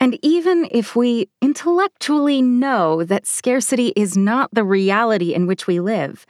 And 0.00 0.18
even 0.22 0.66
if 0.72 0.96
we 0.96 1.28
intellectually 1.40 2.42
know 2.42 3.04
that 3.04 3.26
scarcity 3.26 3.92
is 3.94 4.16
not 4.16 4.50
the 4.52 4.64
reality 4.64 5.32
in 5.32 5.46
which 5.46 5.68
we 5.68 5.78
live, 5.78 6.26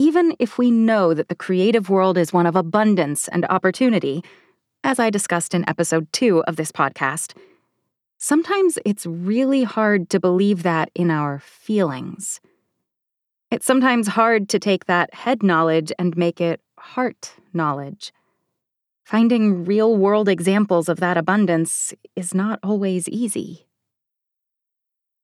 even 0.00 0.34
if 0.40 0.58
we 0.58 0.70
know 0.70 1.14
that 1.14 1.28
the 1.28 1.34
creative 1.34 1.88
world 1.88 2.18
is 2.18 2.32
one 2.32 2.46
of 2.46 2.56
abundance 2.56 3.28
and 3.28 3.44
opportunity, 3.46 4.24
as 4.82 4.98
I 4.98 5.10
discussed 5.10 5.54
in 5.54 5.68
episode 5.68 6.12
two 6.12 6.42
of 6.44 6.56
this 6.56 6.72
podcast, 6.72 7.34
sometimes 8.18 8.78
it's 8.84 9.06
really 9.06 9.64
hard 9.64 10.10
to 10.10 10.20
believe 10.20 10.62
that 10.64 10.90
in 10.94 11.10
our 11.10 11.38
feelings. 11.40 12.40
It's 13.50 13.66
sometimes 13.66 14.08
hard 14.08 14.48
to 14.50 14.58
take 14.58 14.84
that 14.86 15.14
head 15.14 15.42
knowledge 15.42 15.90
and 15.98 16.16
make 16.16 16.40
it 16.40 16.60
heart 16.78 17.32
knowledge. 17.54 18.12
Finding 19.04 19.64
real 19.64 19.96
world 19.96 20.28
examples 20.28 20.88
of 20.88 21.00
that 21.00 21.16
abundance 21.16 21.94
is 22.14 22.34
not 22.34 22.60
always 22.62 23.08
easy. 23.08 23.66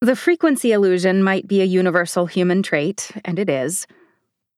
The 0.00 0.16
frequency 0.16 0.72
illusion 0.72 1.22
might 1.22 1.46
be 1.46 1.60
a 1.60 1.66
universal 1.66 2.24
human 2.24 2.62
trait, 2.62 3.10
and 3.26 3.38
it 3.38 3.50
is, 3.50 3.86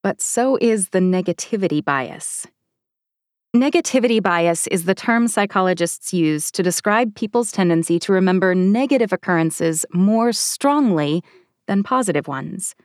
but 0.03 0.21
so 0.21 0.57
is 0.61 0.91
the 0.91 1.01
negativity 1.01 1.85
bias. 1.85 2.47
Negativity 3.55 4.23
bias 4.23 4.69
is 4.69 4.85
the 4.85 4.95
term 4.95 5.27
psychologists 5.27 6.13
use 6.13 6.51
to 6.53 6.63
describe 6.63 7.17
people's 7.17 7.51
tendency 7.51 7.99
to 7.99 8.13
remember 8.13 8.55
negative 8.55 9.13
occurrences 9.13 9.85
more 9.93 10.33
strongly 10.33 11.25
than 11.67 11.83
positive 11.83 12.29
ones. 12.29 12.77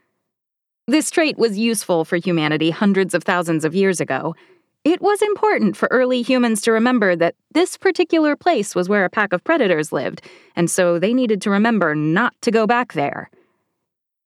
This 0.87 1.11
trait 1.11 1.37
was 1.37 1.57
useful 1.57 2.05
for 2.05 2.17
humanity 2.17 2.71
hundreds 2.71 3.13
of 3.13 3.23
thousands 3.23 3.63
of 3.63 3.75
years 3.75 4.01
ago. 4.01 4.35
It 4.83 4.99
was 4.99 5.21
important 5.21 5.77
for 5.77 5.87
early 5.91 6.23
humans 6.23 6.61
to 6.61 6.71
remember 6.71 7.15
that 7.15 7.35
this 7.53 7.77
particular 7.77 8.35
place 8.35 8.73
was 8.73 8.89
where 8.89 9.05
a 9.05 9.09
pack 9.09 9.31
of 9.31 9.43
predators 9.43 9.91
lived, 9.91 10.21
and 10.55 10.71
so 10.71 10.97
they 10.97 11.13
needed 11.13 11.41
to 11.43 11.51
remember 11.51 11.93
not 11.93 12.33
to 12.41 12.49
go 12.49 12.65
back 12.65 12.93
there. 12.93 13.29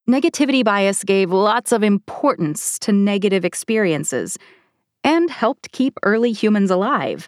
Negativity 0.09 0.63
bias 0.63 1.03
gave 1.03 1.31
lots 1.31 1.71
of 1.71 1.83
importance 1.83 2.79
to 2.79 2.93
negative 2.93 3.43
experiences 3.43 4.38
and 5.03 5.29
helped 5.29 5.71
keep 5.71 5.97
early 6.03 6.31
humans 6.31 6.71
alive. 6.71 7.27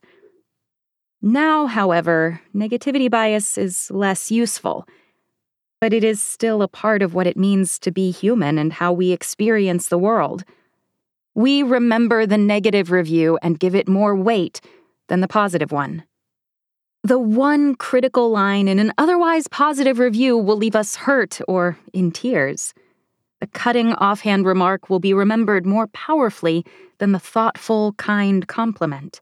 Now, 1.21 1.65
however, 1.65 2.39
negativity 2.55 3.09
bias 3.09 3.57
is 3.57 3.91
less 3.91 4.31
useful 4.31 4.87
but 5.79 5.93
it 5.93 6.03
is 6.03 6.21
still 6.21 6.61
a 6.61 6.67
part 6.67 7.01
of 7.01 7.13
what 7.13 7.27
it 7.27 7.37
means 7.37 7.79
to 7.79 7.91
be 7.91 8.11
human 8.11 8.57
and 8.57 8.73
how 8.73 8.91
we 8.91 9.11
experience 9.11 9.87
the 9.87 9.97
world. 9.97 10.43
We 11.35 11.61
remember 11.61 12.25
the 12.25 12.37
negative 12.37 12.89
review 12.91 13.37
and 13.41 13.59
give 13.59 13.75
it 13.75 13.87
more 13.87 14.15
weight 14.15 14.59
than 15.07 15.21
the 15.21 15.27
positive 15.27 15.71
one. 15.71 16.03
The 17.03 17.19
one 17.19 17.75
critical 17.75 18.29
line 18.29 18.67
in 18.67 18.79
an 18.79 18.91
otherwise 18.97 19.47
positive 19.47 19.99
review 19.99 20.37
will 20.37 20.57
leave 20.57 20.75
us 20.75 20.95
hurt 20.95 21.39
or 21.47 21.77
in 21.93 22.11
tears. 22.11 22.73
The 23.39 23.47
cutting 23.47 23.93
offhand 23.93 24.45
remark 24.45 24.89
will 24.89 24.99
be 24.99 25.13
remembered 25.13 25.65
more 25.65 25.87
powerfully 25.87 26.65
than 26.97 27.11
the 27.11 27.19
thoughtful, 27.19 27.93
kind 27.93 28.47
compliment. 28.47 29.21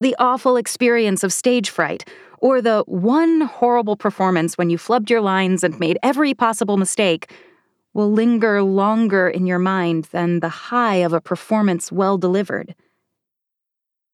The 0.00 0.14
awful 0.18 0.56
experience 0.56 1.24
of 1.24 1.32
stage 1.32 1.68
fright 1.68 2.08
or 2.44 2.60
the 2.60 2.84
one 2.86 3.40
horrible 3.40 3.96
performance 3.96 4.58
when 4.58 4.68
you 4.68 4.76
flubbed 4.76 5.08
your 5.08 5.22
lines 5.22 5.64
and 5.64 5.80
made 5.80 5.98
every 6.02 6.34
possible 6.34 6.76
mistake 6.76 7.32
will 7.94 8.12
linger 8.12 8.62
longer 8.62 9.30
in 9.30 9.46
your 9.46 9.58
mind 9.58 10.04
than 10.12 10.40
the 10.40 10.50
high 10.50 10.96
of 10.96 11.14
a 11.14 11.22
performance 11.22 11.90
well 11.90 12.18
delivered. 12.18 12.74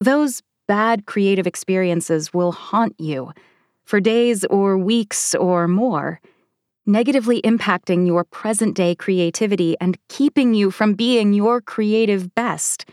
Those 0.01 0.43
bad 0.69 1.07
creative 1.07 1.49
experiences 1.49 2.33
will 2.33 2.53
haunt 2.53 2.95
you 3.01 3.33
for 3.85 3.99
days 3.99 4.45
or 4.45 4.79
weeks 4.79 5.35
or 5.35 5.67
more, 5.67 6.21
negatively 6.87 7.43
impacting 7.43 8.07
your 8.07 8.23
present 8.23 8.77
day 8.77 8.95
creativity 8.95 9.77
and 9.81 9.99
keeping 10.09 10.55
you 10.55 10.71
from 10.71 10.95
being 10.95 11.33
your 11.33 11.61
creative 11.61 12.33
best. 12.37 12.89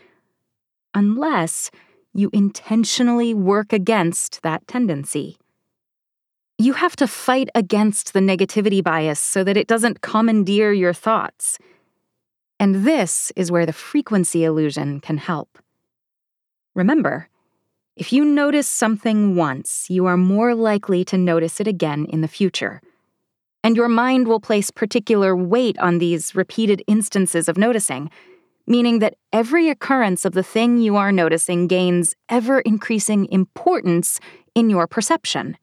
Unless 0.96 1.70
you 2.18 2.32
intentionally 2.34 3.36
work 3.36 3.72
against 3.72 4.42
that 4.42 4.68
tendency. 4.68 5.38
You 6.58 6.74
have 6.74 6.96
to 6.96 7.08
fight 7.08 7.50
against 7.54 8.14
the 8.14 8.20
negativity 8.20 8.84
bias 8.84 9.20
so 9.20 9.44
that 9.44 9.56
it 9.56 9.68
doesn't 9.68 10.02
commandeer 10.02 10.74
your 10.74 10.94
thoughts. 10.94 11.60
And 12.60 12.84
this 12.84 13.32
is 13.36 13.52
where 13.52 13.68
the 13.68 13.72
frequency 13.72 14.44
illusion 14.44 15.00
can 15.00 15.18
help. 15.18 15.60
Remember, 16.74 17.30
if 17.96 18.12
you 18.12 18.26
notice 18.26 18.68
something 18.68 19.36
once, 19.36 19.88
you 19.88 20.08
are 20.08 20.18
more 20.18 20.56
likely 20.56 21.06
to 21.06 21.18
notice 21.20 21.60
it 21.60 21.68
again 21.68 22.08
in 22.10 22.22
the 22.22 22.28
future. 22.28 22.82
And 23.64 23.76
your 23.76 23.90
mind 23.90 24.28
will 24.28 24.40
place 24.40 24.72
particular 24.72 25.36
weight 25.36 25.78
on 25.78 26.00
these 26.00 26.34
repeated 26.34 26.82
instances 26.88 27.48
of 27.48 27.60
noticing 27.60 28.10
meaning 28.68 29.00
that 29.00 29.16
every 29.32 29.70
occurrence 29.70 30.26
of 30.26 30.34
the 30.34 30.44
thing 30.44 30.78
you 30.78 30.98
are 30.98 31.12
noticing 31.12 31.68
gains 31.68 32.14
ever 32.30 32.60
increasing 32.60 33.26
importance 33.32 34.20
in 34.54 34.70
your 34.70 34.86
perception. 34.86 35.58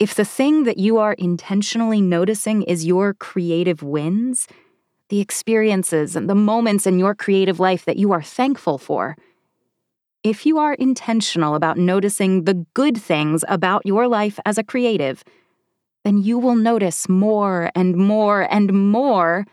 If 0.00 0.14
the 0.14 0.24
thing 0.24 0.64
that 0.64 0.78
you 0.78 0.98
are 0.98 1.12
intentionally 1.12 2.00
noticing 2.00 2.62
is 2.62 2.86
your 2.86 3.14
creative 3.14 3.82
wins, 3.82 4.48
the 5.10 5.20
experiences 5.20 6.16
and 6.16 6.28
the 6.28 6.34
moments 6.34 6.86
in 6.86 6.98
your 6.98 7.14
creative 7.14 7.60
life 7.60 7.84
that 7.84 7.98
you 7.98 8.10
are 8.12 8.22
thankful 8.22 8.78
for, 8.78 9.16
if 10.24 10.46
you 10.46 10.58
are 10.58 10.74
intentional 10.74 11.54
about 11.54 11.76
noticing 11.76 12.44
the 12.44 12.66
good 12.72 12.96
things 12.96 13.44
about 13.46 13.84
your 13.84 14.08
life 14.08 14.40
as 14.46 14.56
a 14.56 14.64
creative, 14.64 15.22
then 16.02 16.18
you 16.18 16.38
will 16.38 16.56
notice 16.56 17.08
more 17.08 17.70
and 17.74 17.94
more 17.94 18.48
and 18.50 18.72
more 18.72 19.44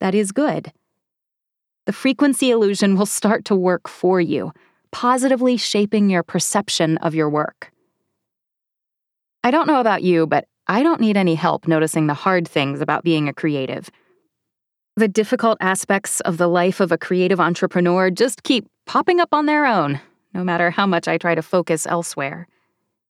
that 0.00 0.14
is 0.14 0.32
good 0.32 0.72
the 1.86 1.92
frequency 1.92 2.50
illusion 2.50 2.96
will 2.96 3.06
start 3.06 3.44
to 3.46 3.54
work 3.54 3.88
for 3.88 4.20
you, 4.20 4.52
positively 4.90 5.56
shaping 5.56 6.08
your 6.08 6.22
perception 6.22 6.96
of 6.98 7.14
your 7.14 7.28
work. 7.28 7.70
I 9.42 9.50
don't 9.50 9.66
know 9.66 9.80
about 9.80 10.02
you, 10.02 10.26
but 10.26 10.46
I 10.66 10.82
don't 10.82 11.00
need 11.00 11.16
any 11.16 11.34
help 11.34 11.68
noticing 11.68 12.06
the 12.06 12.14
hard 12.14 12.48
things 12.48 12.80
about 12.80 13.04
being 13.04 13.28
a 13.28 13.34
creative. 13.34 13.90
The 14.96 15.08
difficult 15.08 15.58
aspects 15.60 16.20
of 16.20 16.38
the 16.38 16.46
life 16.46 16.80
of 16.80 16.92
a 16.92 16.98
creative 16.98 17.40
entrepreneur 17.40 18.10
just 18.10 18.42
keep 18.44 18.66
popping 18.86 19.20
up 19.20 19.34
on 19.34 19.46
their 19.46 19.66
own, 19.66 20.00
no 20.32 20.42
matter 20.42 20.70
how 20.70 20.86
much 20.86 21.08
I 21.08 21.18
try 21.18 21.34
to 21.34 21.42
focus 21.42 21.86
elsewhere. 21.86 22.48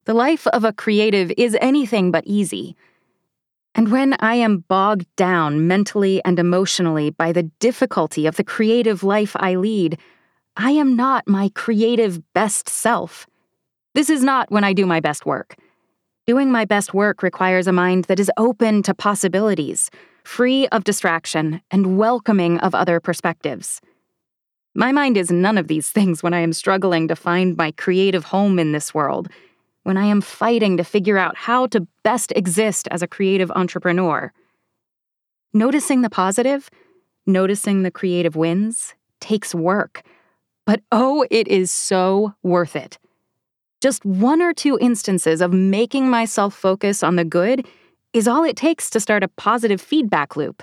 The 0.07 0.15
life 0.15 0.47
of 0.49 0.65
a 0.65 0.73
creative 0.73 1.33
is 1.37 1.57
anything 1.61 2.11
but 2.11 2.27
easy. 2.27 2.75
And 3.75 3.91
when 3.91 4.15
I 4.21 4.37
am 4.37 4.65
bogged 4.69 5.07
down 5.17 5.67
mentally 5.67 6.23
and 6.25 6.39
emotionally 6.39 7.11
by 7.11 7.33
the 7.33 7.45
difficulty 7.59 8.27
of 8.27 8.37
the 8.37 8.45
creative 8.45 9.03
life 9.03 9.35
I 9.39 9.57
lead, 9.57 9.99
I 10.57 10.71
am 10.71 10.95
not 10.95 11.27
my 11.27 11.51
creative 11.55 12.23
best 12.35 12.69
self. 12.69 13.27
This 13.95 14.09
is 14.09 14.23
not 14.23 14.51
when 14.51 14.63
I 14.63 14.73
do 14.73 14.87
my 14.87 15.01
best 15.01 15.27
work. 15.27 15.57
Doing 16.27 16.51
my 16.51 16.65
best 16.65 16.95
work 16.95 17.23
requires 17.23 17.67
a 17.67 17.73
mind 17.73 18.05
that 18.05 18.21
is 18.21 18.31
open 18.37 18.83
to 18.85 18.95
possibilities, 18.95 19.91
free 20.23 20.69
of 20.69 20.85
distraction, 20.85 21.61
and 21.71 21.99
welcoming 21.99 22.59
of 22.61 22.75
other 22.75 23.01
perspectives. 23.01 23.81
My 24.75 24.91
mind 24.91 25.17
is 25.17 25.31
none 25.31 25.59
of 25.59 25.69
these 25.69 25.91
things 25.97 26.23
when 26.23 26.33
I 26.33 26.41
am 26.41 26.53
struggling 26.53 27.09
to 27.09 27.17
find 27.17 27.57
my 27.57 27.73
creative 27.73 28.25
home 28.25 28.59
in 28.61 28.71
this 28.71 28.95
world, 28.95 29.29
when 29.85 29.97
I 29.97 30.07
am 30.07 30.21
fighting 30.21 30.77
to 30.77 30.85
figure 30.85 31.17
out 31.17 31.37
how 31.37 31.67
to 31.69 31.87
best 32.03 32.33
exist 32.35 32.89
as 32.91 33.03
a 33.03 33.07
creative 33.07 33.51
entrepreneur. 33.53 34.33
Noticing 35.53 36.03
the 36.03 36.11
positive, 36.11 36.69
noticing 37.27 37.83
the 37.83 37.91
creative 37.91 38.35
wins, 38.35 38.95
takes 39.21 39.55
work. 39.55 40.03
But 40.67 40.83
oh, 40.91 41.27
it 41.31 41.47
is 41.49 41.71
so 41.71 42.35
worth 42.43 42.75
it. 42.75 42.99
Just 43.81 44.05
one 44.05 44.41
or 44.41 44.55
two 44.55 44.79
instances 44.81 45.41
of 45.41 45.53
making 45.53 46.09
myself 46.09 46.55
focus 46.55 47.03
on 47.03 47.17
the 47.17 47.25
good 47.25 47.67
is 48.15 48.27
all 48.27 48.45
it 48.45 48.57
takes 48.57 48.89
to 48.91 49.01
start 49.01 49.23
a 49.23 49.29
positive 49.29 49.81
feedback 49.81 50.37
loop. 50.37 50.63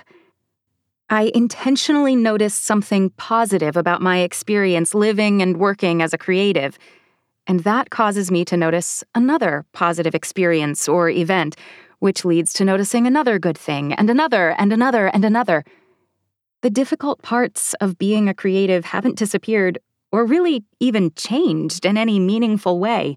I 1.08 1.30
intentionally 1.34 2.16
notice 2.16 2.54
something 2.54 3.10
positive 3.10 3.76
about 3.76 4.00
my 4.00 4.20
experience 4.20 4.94
living 4.94 5.42
and 5.42 5.58
working 5.58 6.00
as 6.00 6.14
a 6.14 6.18
creative, 6.18 6.78
and 7.46 7.60
that 7.60 7.90
causes 7.90 8.30
me 8.30 8.44
to 8.46 8.56
notice 8.56 9.02
another 9.14 9.64
positive 9.72 10.14
experience 10.14 10.88
or 10.88 11.08
event, 11.08 11.56
which 11.98 12.24
leads 12.24 12.52
to 12.54 12.64
noticing 12.64 13.06
another 13.06 13.38
good 13.38 13.58
thing, 13.58 13.92
and 13.94 14.08
another, 14.10 14.50
and 14.50 14.72
another, 14.72 15.06
and 15.08 15.24
another. 15.24 15.64
The 16.62 16.70
difficult 16.70 17.22
parts 17.22 17.74
of 17.74 17.98
being 17.98 18.28
a 18.28 18.34
creative 18.34 18.84
haven't 18.84 19.18
disappeared 19.18 19.78
or 20.12 20.24
really 20.24 20.64
even 20.78 21.12
changed 21.14 21.84
in 21.84 21.96
any 21.96 22.20
meaningful 22.20 22.78
way. 22.78 23.16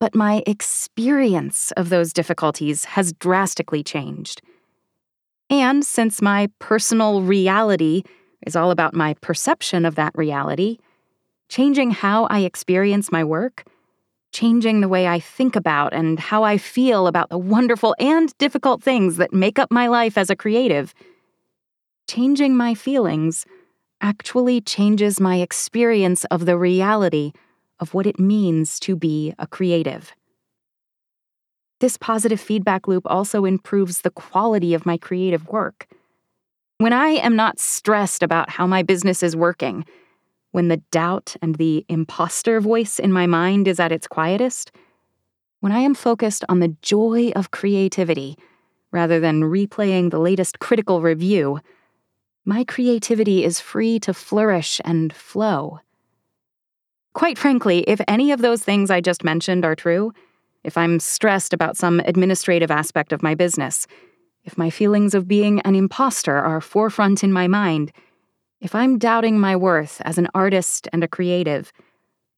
But 0.00 0.14
my 0.14 0.42
experience 0.46 1.72
of 1.72 1.88
those 1.88 2.12
difficulties 2.12 2.84
has 2.84 3.12
drastically 3.12 3.82
changed. 3.82 4.40
And 5.50 5.84
since 5.84 6.22
my 6.22 6.48
personal 6.58 7.22
reality 7.22 8.02
is 8.46 8.56
all 8.56 8.70
about 8.70 8.94
my 8.94 9.14
perception 9.14 9.84
of 9.84 9.94
that 9.96 10.12
reality, 10.14 10.78
changing 11.54 11.92
how 11.92 12.24
I 12.24 12.40
experience 12.40 13.12
my 13.12 13.22
work, 13.22 13.62
changing 14.32 14.80
the 14.80 14.88
way 14.88 15.06
I 15.06 15.20
think 15.20 15.54
about 15.54 15.94
and 15.94 16.18
how 16.18 16.42
I 16.42 16.58
feel 16.58 17.06
about 17.06 17.28
the 17.28 17.38
wonderful 17.38 17.94
and 18.00 18.36
difficult 18.38 18.82
things 18.82 19.18
that 19.18 19.32
make 19.32 19.60
up 19.60 19.70
my 19.70 19.86
life 19.86 20.18
as 20.18 20.30
a 20.30 20.34
creative, 20.34 20.92
changing 22.10 22.56
my 22.56 22.74
feelings 22.74 23.46
actually 24.00 24.62
changes 24.62 25.20
my 25.20 25.36
experience 25.36 26.24
of 26.24 26.44
the 26.44 26.58
reality 26.58 27.30
of 27.78 27.94
what 27.94 28.08
it 28.08 28.18
means 28.18 28.80
to 28.80 28.96
be 28.96 29.32
a 29.38 29.46
creative. 29.46 30.12
This 31.78 31.96
positive 31.96 32.40
feedback 32.40 32.88
loop 32.88 33.04
also 33.06 33.44
improves 33.44 34.00
the 34.00 34.10
quality 34.10 34.74
of 34.74 34.84
my 34.84 34.96
creative 34.96 35.46
work. 35.46 35.86
When 36.78 36.92
I 36.92 37.10
am 37.10 37.36
not 37.36 37.60
stressed 37.60 38.24
about 38.24 38.50
how 38.50 38.66
my 38.66 38.82
business 38.82 39.22
is 39.22 39.36
working, 39.36 39.84
when 40.54 40.68
the 40.68 40.76
doubt 40.92 41.34
and 41.42 41.56
the 41.56 41.84
imposter 41.88 42.60
voice 42.60 43.00
in 43.00 43.10
my 43.10 43.26
mind 43.26 43.66
is 43.66 43.80
at 43.80 43.90
its 43.90 44.06
quietest, 44.06 44.70
when 45.58 45.72
I 45.72 45.80
am 45.80 45.96
focused 45.96 46.44
on 46.48 46.60
the 46.60 46.76
joy 46.80 47.32
of 47.34 47.50
creativity 47.50 48.38
rather 48.92 49.18
than 49.18 49.40
replaying 49.40 50.12
the 50.12 50.20
latest 50.20 50.60
critical 50.60 51.02
review, 51.02 51.58
my 52.44 52.62
creativity 52.62 53.42
is 53.42 53.58
free 53.58 53.98
to 53.98 54.14
flourish 54.14 54.80
and 54.84 55.12
flow. 55.12 55.80
Quite 57.14 57.36
frankly, 57.36 57.80
if 57.88 58.00
any 58.06 58.30
of 58.30 58.40
those 58.40 58.62
things 58.62 58.92
I 58.92 59.00
just 59.00 59.24
mentioned 59.24 59.64
are 59.64 59.74
true, 59.74 60.12
if 60.62 60.78
I'm 60.78 61.00
stressed 61.00 61.52
about 61.52 61.76
some 61.76 61.98
administrative 61.98 62.70
aspect 62.70 63.12
of 63.12 63.24
my 63.24 63.34
business, 63.34 63.88
if 64.44 64.56
my 64.56 64.70
feelings 64.70 65.16
of 65.16 65.26
being 65.26 65.58
an 65.62 65.74
imposter 65.74 66.36
are 66.36 66.60
forefront 66.60 67.24
in 67.24 67.32
my 67.32 67.48
mind, 67.48 67.90
if 68.64 68.74
I'm 68.74 68.98
doubting 68.98 69.38
my 69.38 69.54
worth 69.54 70.00
as 70.06 70.16
an 70.16 70.26
artist 70.34 70.88
and 70.90 71.04
a 71.04 71.08
creative, 71.08 71.70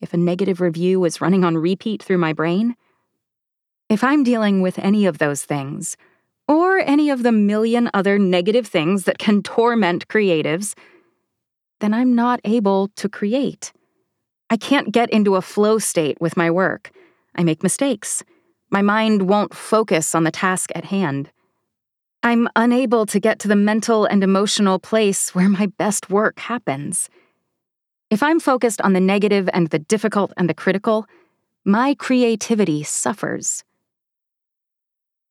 if 0.01 0.12
a 0.12 0.17
negative 0.17 0.61
review 0.61 1.05
is 1.05 1.21
running 1.21 1.45
on 1.45 1.57
repeat 1.57 2.03
through 2.03 2.19
my 2.19 2.33
brain, 2.33 2.75
if 3.89 4.03
I'm 4.03 4.25
dealing 4.25 4.61
with 4.61 4.77
any 4.81 5.07
of 5.07 5.19
those 5.19 5.45
things, 5.45 5.97
or 6.49 6.81
any 6.81 7.11
of 7.11 7.23
the 7.23 7.31
million 7.31 7.89
other 7.95 8.19
negative 8.19 8.67
things 8.67 9.05
that 9.05 9.19
can 9.19 9.41
torment 9.41 10.09
creatives, 10.09 10.75
then 11.79 11.95
I'm 11.95 12.17
not 12.17 12.41
able 12.43 12.89
to 12.97 13.09
create. 13.09 13.73
I 14.51 14.57
can't 14.57 14.91
get 14.91 15.09
into 15.11 15.37
a 15.37 15.43
flow 15.43 15.79
state 15.79 16.21
with 16.21 16.37
my 16.37 16.51
work. 16.51 16.91
I 17.37 17.45
make 17.45 17.62
mistakes. 17.62 18.25
My 18.69 18.83
mind 18.83 19.29
won't 19.29 19.55
focus 19.55 20.12
on 20.12 20.25
the 20.25 20.33
task 20.33 20.73
at 20.75 20.87
hand. 20.87 21.31
I'm 22.27 22.49
unable 22.57 23.07
to 23.07 23.21
get 23.21 23.39
to 23.39 23.49
the 23.49 23.55
mental 23.55 24.05
and 24.05 24.25
emotional 24.25 24.81
place 24.81 25.33
where 25.33 25.49
my 25.49 25.67
best 25.79 26.11
work 26.11 26.41
happens. 26.41 27.09
If 28.11 28.21
I'm 28.21 28.41
focused 28.41 28.81
on 28.81 28.95
the 28.95 29.01
negative 29.01 29.49
and 29.53 29.69
the 29.69 29.79
difficult 29.79 30.33
and 30.37 30.51
the 30.51 30.55
critical, 30.62 31.07
my 31.65 31.95
creativity 31.95 32.83
suffers. 32.83 33.62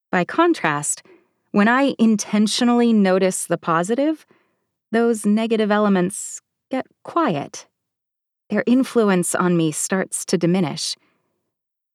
By 0.09 0.23
contrast, 0.23 1.03
when 1.51 1.67
I 1.67 1.95
intentionally 1.99 2.93
notice 2.93 3.45
the 3.45 3.57
positive, 3.57 4.25
those 4.93 5.25
negative 5.25 5.71
elements 5.71 6.39
get 6.71 6.87
quiet. 7.03 7.67
Their 8.49 8.63
influence 8.65 9.35
on 9.35 9.57
me 9.57 9.73
starts 9.73 10.23
to 10.27 10.37
diminish. 10.37 10.95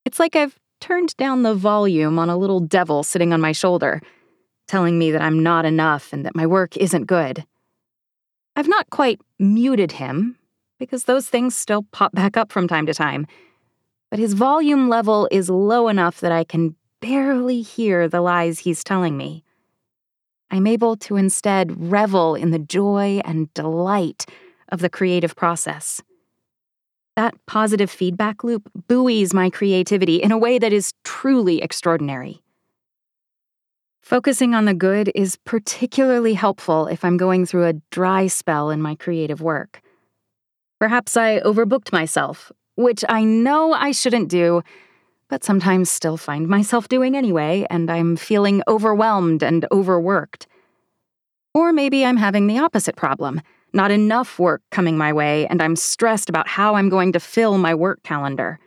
It's 0.04 0.18
like 0.18 0.36
I've 0.36 0.58
turned 0.78 1.16
down 1.16 1.42
the 1.42 1.54
volume 1.54 2.18
on 2.18 2.28
a 2.28 2.36
little 2.36 2.60
devil 2.60 3.02
sitting 3.02 3.32
on 3.32 3.40
my 3.40 3.52
shoulder, 3.52 4.02
telling 4.70 4.98
me 4.98 5.10
that 5.10 5.20
I'm 5.20 5.42
not 5.42 5.66
enough 5.66 6.12
and 6.12 6.24
that 6.24 6.36
my 6.36 6.46
work 6.46 6.76
isn't 6.76 7.04
good. 7.04 7.44
I've 8.56 8.68
not 8.68 8.88
quite 8.90 9.20
muted 9.38 9.92
him, 9.92 10.36
because 10.78 11.04
those 11.04 11.28
things 11.28 11.54
still 11.54 11.82
pop 11.92 12.12
back 12.12 12.36
up 12.36 12.50
from 12.50 12.66
time 12.66 12.86
to 12.86 12.94
time, 12.94 13.26
but 14.10 14.18
his 14.18 14.32
volume 14.32 14.88
level 14.88 15.28
is 15.30 15.50
low 15.50 15.88
enough 15.88 16.20
that 16.20 16.32
I 16.32 16.44
can 16.44 16.74
barely 17.00 17.62
hear 17.62 18.08
the 18.08 18.20
lies 18.20 18.60
he's 18.60 18.82
telling 18.82 19.16
me. 19.16 19.44
I'm 20.50 20.66
able 20.66 20.96
to 20.96 21.16
instead 21.16 21.90
revel 21.90 22.34
in 22.34 22.50
the 22.50 22.58
joy 22.58 23.20
and 23.24 23.52
delight 23.54 24.26
of 24.70 24.80
the 24.80 24.90
creative 24.90 25.36
process. 25.36 26.02
That 27.16 27.34
positive 27.46 27.90
feedback 27.90 28.42
loop 28.42 28.70
buoys 28.88 29.34
my 29.34 29.50
creativity 29.50 30.16
in 30.16 30.32
a 30.32 30.38
way 30.38 30.58
that 30.58 30.72
is 30.72 30.92
truly 31.04 31.60
extraordinary. 31.60 32.42
Focusing 34.10 34.56
on 34.56 34.64
the 34.64 34.74
good 34.74 35.12
is 35.14 35.36
particularly 35.44 36.34
helpful 36.34 36.88
if 36.88 37.04
I'm 37.04 37.16
going 37.16 37.46
through 37.46 37.66
a 37.66 37.74
dry 37.92 38.26
spell 38.26 38.68
in 38.68 38.82
my 38.82 38.96
creative 38.96 39.40
work. 39.40 39.82
Perhaps 40.80 41.16
I 41.16 41.38
overbooked 41.38 41.92
myself, 41.92 42.50
which 42.74 43.04
I 43.08 43.22
know 43.22 43.72
I 43.72 43.92
shouldn't 43.92 44.28
do 44.28 44.62
but 45.28 45.44
sometimes 45.44 45.88
still 45.88 46.16
find 46.16 46.48
myself 46.48 46.88
doing 46.88 47.16
anyway, 47.16 47.64
and 47.70 47.88
I'm 47.88 48.16
feeling 48.16 48.64
overwhelmed 48.66 49.44
and 49.44 49.64
overworked. 49.70 50.48
Or 51.54 51.72
maybe 51.72 52.04
I'm 52.04 52.16
having 52.16 52.48
the 52.48 52.58
opposite 52.58 52.96
problem 52.96 53.40
not 53.72 53.92
enough 53.92 54.40
work 54.40 54.62
coming 54.72 54.98
my 54.98 55.12
way, 55.12 55.46
and 55.46 55.62
I'm 55.62 55.76
stressed 55.76 56.28
about 56.28 56.48
how 56.48 56.74
I'm 56.74 56.88
going 56.88 57.12
to 57.12 57.20
fill 57.20 57.58
my 57.58 57.76
work 57.76 58.02
calendar. 58.02 58.58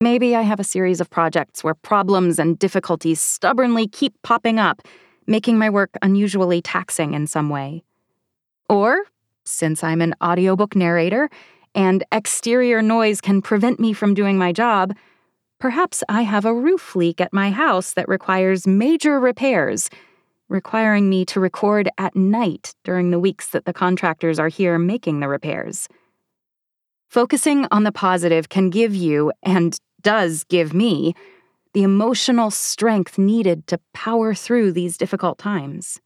Maybe 0.00 0.36
I 0.36 0.42
have 0.42 0.60
a 0.60 0.64
series 0.64 1.00
of 1.00 1.10
projects 1.10 1.64
where 1.64 1.74
problems 1.74 2.38
and 2.38 2.58
difficulties 2.58 3.20
stubbornly 3.20 3.88
keep 3.88 4.14
popping 4.22 4.58
up, 4.58 4.82
making 5.26 5.58
my 5.58 5.68
work 5.70 5.90
unusually 6.02 6.62
taxing 6.62 7.14
in 7.14 7.26
some 7.26 7.50
way. 7.50 7.82
Or, 8.68 9.04
since 9.44 9.82
I'm 9.82 10.00
an 10.00 10.14
audiobook 10.22 10.76
narrator 10.76 11.28
and 11.74 12.04
exterior 12.12 12.80
noise 12.80 13.20
can 13.20 13.42
prevent 13.42 13.80
me 13.80 13.92
from 13.92 14.14
doing 14.14 14.38
my 14.38 14.52
job, 14.52 14.94
Perhaps 15.60 16.04
I 16.08 16.22
have 16.22 16.44
a 16.44 16.54
roof 16.54 16.94
leak 16.94 17.20
at 17.20 17.32
my 17.32 17.50
house 17.50 17.92
that 17.94 18.08
requires 18.08 18.64
major 18.64 19.18
repairs, 19.18 19.90
requiring 20.48 21.10
me 21.10 21.24
to 21.24 21.40
record 21.40 21.88
at 21.98 22.14
night 22.14 22.76
during 22.84 23.10
the 23.10 23.18
weeks 23.18 23.48
that 23.48 23.64
the 23.64 23.72
contractors 23.72 24.38
are 24.38 24.48
here 24.48 24.78
making 24.78 25.18
the 25.18 25.26
repairs. 25.26 25.88
Focusing 27.10 27.66
on 27.72 27.82
the 27.82 27.90
positive 27.90 28.48
can 28.48 28.70
give 28.70 28.94
you, 28.94 29.32
and 29.42 29.76
does 30.02 30.44
give 30.44 30.72
me, 30.72 31.14
the 31.74 31.82
emotional 31.82 32.50
strength 32.50 33.18
needed 33.18 33.66
to 33.66 33.80
power 33.92 34.34
through 34.34 34.72
these 34.72 34.96
difficult 34.96 35.38
times. 35.38 36.00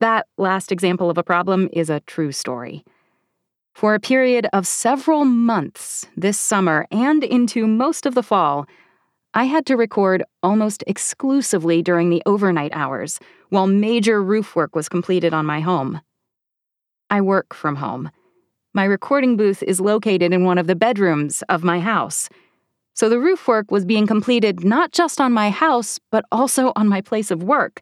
That 0.00 0.26
last 0.38 0.72
example 0.72 1.10
of 1.10 1.18
a 1.18 1.22
problem 1.22 1.68
is 1.72 1.90
a 1.90 2.00
true 2.00 2.32
story. 2.32 2.84
For 3.74 3.94
a 3.94 4.00
period 4.00 4.46
of 4.52 4.66
several 4.66 5.24
months 5.24 6.06
this 6.16 6.38
summer 6.38 6.86
and 6.90 7.22
into 7.22 7.66
most 7.66 8.06
of 8.06 8.14
the 8.14 8.22
fall, 8.22 8.66
I 9.32 9.44
had 9.44 9.64
to 9.66 9.76
record 9.76 10.24
almost 10.42 10.82
exclusively 10.86 11.82
during 11.82 12.10
the 12.10 12.22
overnight 12.26 12.72
hours 12.74 13.20
while 13.50 13.66
major 13.66 14.22
roof 14.22 14.56
work 14.56 14.74
was 14.74 14.88
completed 14.88 15.32
on 15.32 15.46
my 15.46 15.60
home. 15.60 16.00
I 17.10 17.20
work 17.20 17.54
from 17.54 17.76
home. 17.76 18.10
My 18.72 18.84
recording 18.84 19.36
booth 19.36 19.64
is 19.64 19.80
located 19.80 20.32
in 20.32 20.44
one 20.44 20.56
of 20.56 20.68
the 20.68 20.76
bedrooms 20.76 21.42
of 21.48 21.64
my 21.64 21.80
house. 21.80 22.28
So 22.94 23.08
the 23.08 23.18
roof 23.18 23.48
work 23.48 23.70
was 23.70 23.84
being 23.84 24.06
completed 24.06 24.62
not 24.62 24.92
just 24.92 25.20
on 25.20 25.32
my 25.32 25.50
house, 25.50 25.98
but 26.10 26.24
also 26.30 26.72
on 26.76 26.86
my 26.86 27.00
place 27.00 27.32
of 27.32 27.42
work. 27.42 27.80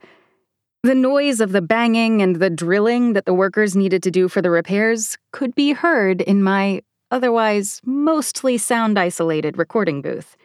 The 0.84 0.94
noise 0.94 1.40
of 1.40 1.52
the 1.52 1.60
banging 1.60 2.22
and 2.22 2.36
the 2.36 2.48
drilling 2.48 3.12
that 3.12 3.26
the 3.26 3.34
workers 3.34 3.76
needed 3.76 4.02
to 4.04 4.10
do 4.10 4.28
for 4.28 4.40
the 4.40 4.50
repairs 4.50 5.18
could 5.32 5.54
be 5.54 5.72
heard 5.72 6.22
in 6.22 6.42
my 6.42 6.80
otherwise 7.10 7.82
mostly 7.84 8.56
sound 8.56 8.98
isolated 8.98 9.58
recording 9.58 10.00
booth. 10.00 10.36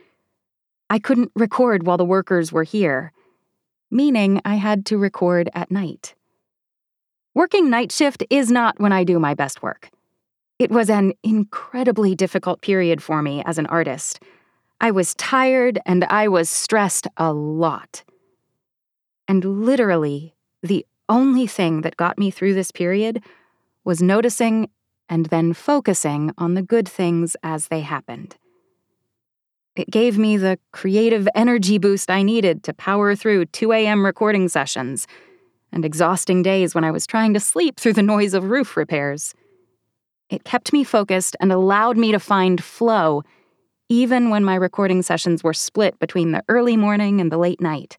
I 0.90 1.00
couldn't 1.00 1.32
record 1.36 1.86
while 1.86 1.98
the 1.98 2.04
workers 2.04 2.52
were 2.52 2.64
here, 2.64 3.14
meaning 3.90 4.42
I 4.44 4.56
had 4.56 4.86
to 4.88 4.98
record 4.98 5.50
at 5.54 5.72
night. 5.72 6.16
Working 7.34 7.70
night 7.70 7.92
shift 7.92 8.24
is 8.30 8.52
not 8.52 8.80
when 8.80 8.92
I 8.92 9.04
do 9.04 9.20
my 9.20 9.34
best 9.34 9.62
work. 9.62 9.90
It 10.60 10.72
was 10.72 10.90
an 10.90 11.14
incredibly 11.24 12.16
difficult 12.16 12.62
period 12.62 13.02
for 13.02 13.22
me 13.22 13.44
as 13.46 13.58
an 13.58 13.66
artist. 13.68 14.22
I 14.80 14.92
was 14.92 15.16
tired 15.16 15.80
and 15.86 16.04
I 16.06 16.28
was 16.28 16.50
stressed 16.50 17.08
a 17.18 17.34
lot. 17.34 18.04
And 19.28 19.44
literally, 19.44 20.36
the 20.62 20.86
only 21.10 21.48
thing 21.48 21.82
that 21.82 21.98
got 21.98 22.18
me 22.18 22.32
through 22.32 22.54
this 22.54 22.72
period 22.72 23.24
was 23.84 24.02
noticing 24.02 24.70
and 25.10 25.26
then 25.28 25.54
focusing 25.54 26.32
on 26.38 26.54
the 26.54 26.62
good 26.62 26.88
things 26.88 27.36
as 27.44 27.68
they 27.68 27.82
happened. 27.82 28.36
It 29.76 29.90
gave 29.90 30.18
me 30.18 30.38
the 30.38 30.60
creative 30.72 31.28
energy 31.34 31.78
boost 31.78 32.12
I 32.12 32.22
needed 32.22 32.64
to 32.64 32.74
power 32.74 33.16
through 33.16 33.46
2 33.48 33.72
a.m. 33.72 34.06
recording 34.06 34.48
sessions 34.48 35.08
and 35.72 35.84
exhausting 35.84 36.44
days 36.44 36.76
when 36.76 36.84
I 36.84 36.92
was 36.92 37.08
trying 37.08 37.34
to 37.34 37.40
sleep 37.40 37.80
through 37.80 37.94
the 37.94 38.04
noise 38.04 38.36
of 38.36 38.52
roof 38.52 38.78
repairs. 38.78 39.34
It 40.30 40.44
kept 40.44 40.74
me 40.74 40.84
focused 40.84 41.36
and 41.40 41.52
allowed 41.52 41.98
me 41.98 42.12
to 42.12 42.20
find 42.20 42.64
flow, 42.64 43.24
even 43.90 44.30
when 44.30 44.44
my 44.44 44.56
recording 44.56 45.02
sessions 45.02 45.44
were 45.44 45.54
split 45.54 46.00
between 46.00 46.32
the 46.32 46.44
early 46.50 46.78
morning 46.78 47.22
and 47.22 47.32
the 47.32 47.38
late 47.38 47.62
night. 47.62 47.98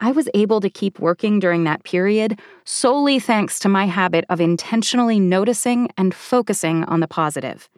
I 0.00 0.12
was 0.12 0.28
able 0.32 0.60
to 0.60 0.70
keep 0.70 0.98
working 0.98 1.40
during 1.40 1.64
that 1.64 1.84
period 1.84 2.40
solely 2.64 3.18
thanks 3.18 3.58
to 3.60 3.68
my 3.68 3.84
habit 3.84 4.24
of 4.30 4.40
intentionally 4.40 5.20
noticing 5.20 5.88
and 5.98 6.14
focusing 6.14 6.84
on 6.84 7.00
the 7.00 7.08
positive. 7.08 7.68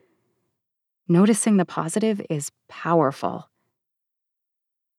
Noticing 1.09 1.57
the 1.57 1.65
positive 1.65 2.23
is 2.31 2.51
powerful. 2.69 3.51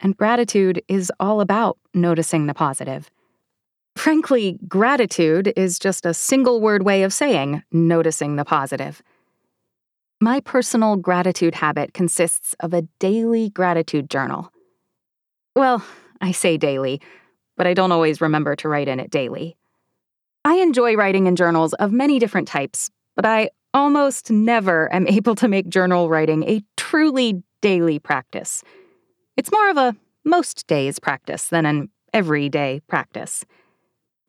And 0.02 0.17
gratitude 0.17 0.84
is 0.89 1.12
all 1.17 1.39
about 1.39 1.78
noticing 1.93 2.47
the 2.47 2.54
positive. 2.54 3.10
Frankly, 3.95 4.60
gratitude 4.67 5.53
is 5.56 5.79
just 5.79 6.06
a 6.06 6.13
single 6.13 6.60
word 6.60 6.84
way 6.84 7.03
of 7.03 7.13
saying 7.13 7.63
noticing 7.71 8.36
the 8.36 8.45
positive. 8.45 9.01
My 10.19 10.39
personal 10.39 10.95
gratitude 10.95 11.56
habit 11.56 11.93
consists 11.93 12.56
of 12.60 12.73
a 12.73 12.84
daily 12.99 13.49
gratitude 13.49 14.10
journal. 14.10 14.51
Well, 15.56 15.84
I 16.21 16.32
say 16.32 16.58
daily, 16.58 17.01
but 17.58 17.67
I 17.67 17.73
don't 17.73 17.91
always 17.91 18.21
remember 18.21 18.56
to 18.58 18.69
write 18.69 18.88
in 18.88 18.99
it 18.99 19.12
daily. 19.12 19.58
I 20.45 20.56
enjoy 20.56 20.95
writing 20.95 21.27
in 21.27 21.36
journals 21.36 21.73
of 21.73 21.91
many 21.91 22.19
different 22.19 22.47
types, 22.47 22.89
but 23.15 23.25
I 23.25 23.49
almost 23.73 24.32
never 24.32 24.93
am 24.93 25.08
able 25.10 25.36
to 25.36 25.47
make 25.47 25.69
journal 25.69 26.10
writing 26.10 26.43
a 26.43 26.62
truly 26.77 27.43
daily 27.62 27.99
practice. 27.99 28.63
It's 29.38 29.51
more 29.51 29.69
of 29.69 29.77
a 29.77 29.95
most 30.25 30.67
days 30.67 30.99
practice 30.99 31.47
than 31.47 31.65
an 31.65 31.89
everyday 32.13 32.82
practice. 32.88 33.45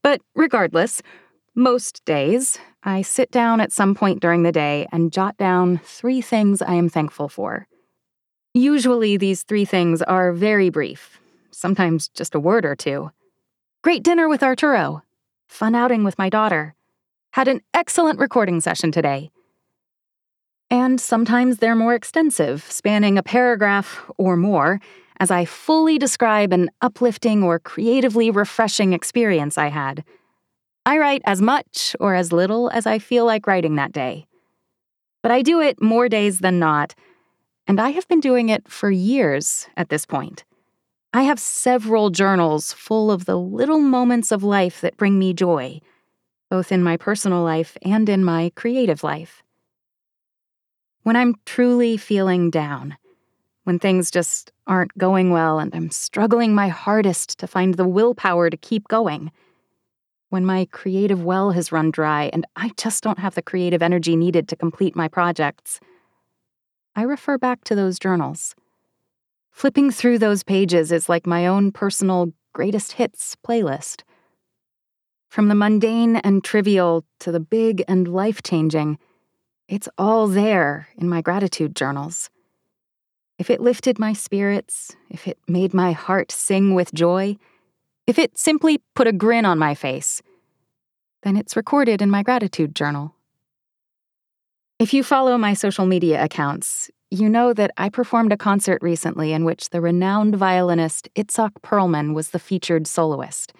But 0.05 0.21
regardless, 0.37 1.01
most 1.57 2.05
days, 2.05 2.59
I 2.83 3.01
sit 3.01 3.31
down 3.31 3.63
at 3.63 3.73
some 3.73 3.95
point 3.95 4.21
during 4.21 4.43
the 4.43 4.53
day 4.53 4.87
and 4.93 5.11
jot 5.11 5.39
down 5.39 5.81
three 5.83 6.21
things 6.21 6.61
I 6.61 6.75
am 6.75 6.91
thankful 6.91 7.31
for. 7.31 7.67
Usually, 8.53 9.17
these 9.17 9.45
three 9.45 9.65
things 9.65 10.03
are 10.03 10.33
very 10.33 10.69
brief, 10.69 11.19
sometimes 11.51 12.09
just 12.09 12.35
a 12.35 12.41
word 12.41 12.67
or 12.67 12.77
two. 12.77 13.13
Great 13.83 14.03
dinner 14.03 14.29
with 14.29 14.43
Arturo. 14.43 15.03
Fun 15.49 15.75
outing 15.75 16.05
with 16.05 16.19
my 16.19 16.29
daughter. 16.29 16.75
Had 17.33 17.49
an 17.49 17.63
excellent 17.73 18.19
recording 18.19 18.61
session 18.61 18.93
today. 18.93 19.31
And 20.71 21.01
sometimes 21.01 21.59
they're 21.59 21.75
more 21.75 21.95
extensive, 21.95 22.63
spanning 22.71 23.17
a 23.17 23.23
paragraph 23.23 24.05
or 24.19 24.37
more, 24.37 24.81
as 25.21 25.31
I 25.31 25.45
fully 25.45 25.99
describe 25.99 26.53
an 26.53 26.71
uplifting 26.81 27.43
or 27.43 27.59
creatively 27.59 28.31
refreshing 28.31 28.93
experience 28.93 29.57
I 29.57 29.69
had. 29.69 30.05
I 30.87 30.99
write 30.99 31.23
as 31.25 31.41
much 31.41 31.97
or 32.01 32.15
as 32.15 32.33
little 32.33 32.69
as 32.71 32.87
I 32.87 32.99
feel 32.99 33.25
like 33.25 33.47
writing 33.47 33.77
that 33.77 33.93
day. 33.93 34.27
But 35.23 35.33
I 35.33 35.43
do 35.43 35.61
it 35.61 35.81
more 35.81 36.09
days 36.09 36.41
than 36.41 36.59
not, 36.59 36.95
and 37.67 37.81
I 37.81 37.91
have 37.91 38.07
been 38.09 38.21
doing 38.21 38.51
it 38.51 38.69
for 38.69 38.91
years 38.91 39.67
at 39.77 39.89
this 39.89 40.05
point. 40.05 40.45
I 41.15 41.23
have 41.23 41.39
several 41.39 42.11
journals 42.11 42.73
full 42.73 43.11
of 43.11 43.25
the 43.25 43.39
little 43.39 43.79
moments 43.79 44.33
of 44.33 44.43
life 44.43 44.81
that 44.81 44.97
bring 44.97 45.19
me 45.19 45.33
joy, 45.33 45.81
both 46.51 46.73
in 46.73 46.83
my 46.83 46.97
personal 46.97 47.43
life 47.43 47.77
and 47.83 48.09
in 48.09 48.25
my 48.25 48.51
creative 48.57 49.03
life. 49.03 49.43
When 51.05 51.17
I'm 51.17 51.37
truly 51.47 51.97
feeling 51.97 52.51
down, 52.51 52.97
when 53.65 53.79
things 53.79 54.11
just 54.11 54.53
aren't 54.67 54.97
going 54.97 55.31
well 55.31 55.59
and 55.59 55.75
I'm 55.75 55.91
struggling 55.91 56.55
my 56.55 56.69
hardest 56.69 57.39
to 57.39 57.47
find 57.47 57.75
the 57.75 57.89
willpower 57.89 58.51
to 58.51 58.57
keep 58.57 58.89
going, 58.89 59.33
when 60.31 60.45
my 60.45 60.67
creative 60.73 61.23
well 61.23 61.53
has 61.53 61.73
run 61.73 61.91
dry 61.91 62.31
and 62.33 62.47
I 62.57 62.71
just 62.77 63.03
don't 63.03 63.19
have 63.19 63.35
the 63.35 63.43
creative 63.43 63.83
energy 63.83 64.17
needed 64.17 64.49
to 64.49 64.57
complete 64.57 64.97
my 64.97 65.09
projects, 65.09 65.81
I 66.97 67.03
refer 67.03 67.39
back 67.39 67.65
to 67.65 67.75
those 67.75 67.99
journals. 67.99 68.55
Flipping 69.51 69.91
through 69.91 70.19
those 70.19 70.43
pages 70.43 70.91
is 70.91 71.09
like 71.09 71.27
my 71.27 71.47
own 71.47 71.73
personal 71.73 72.33
greatest 72.53 72.93
hits 72.93 73.37
playlist. 73.47 74.03
From 75.29 75.49
the 75.49 75.55
mundane 75.55 76.17
and 76.17 76.43
trivial 76.43 77.05
to 77.21 77.33
the 77.33 77.41
big 77.41 77.85
and 77.89 78.09
life 78.09 78.43
changing, 78.43 78.99
it's 79.69 79.89
all 79.97 80.27
there 80.27 80.89
in 80.97 81.09
my 81.09 81.21
gratitude 81.21 81.75
journals. 81.75 82.31
If 83.39 83.51
it 83.51 83.61
lifted 83.61 83.99
my 83.99 84.13
spirits, 84.13 84.95
if 85.11 85.27
it 85.27 85.39
made 85.49 85.75
my 85.75 85.93
heart 85.93 86.31
sing 86.31 86.75
with 86.75 86.95
joy, 86.95 87.37
if 88.07 88.19
it 88.19 88.39
simply 88.39 88.81
put 88.95 89.07
a 89.07 89.13
grin 89.13 89.45
on 89.45 89.59
my 89.59 89.75
face, 89.75 90.23
then 91.23 91.37
it's 91.37 91.57
recorded 91.57 92.01
in 92.01 92.11
my 92.11 92.23
gratitude 92.23 92.75
journal. 92.77 93.15
If 94.79 94.93
you 94.93 95.03
follow 95.03 95.39
my 95.39 95.55
social 95.55 95.87
media 95.87 96.23
accounts, 96.23 96.91
you 97.11 97.29
know 97.29 97.53
that 97.55 97.71
I 97.77 97.89
performed 97.89 98.33
a 98.33 98.37
concert 98.37 98.83
recently 98.83 99.33
in 99.33 99.45
which 99.45 99.71
the 99.71 99.81
renowned 99.81 100.37
violinist 100.37 101.09
Itzhak 101.15 101.53
Perlman 101.63 102.15
was 102.15 102.31
the 102.31 102.39
featured 102.39 102.87
soloist. 102.87 103.53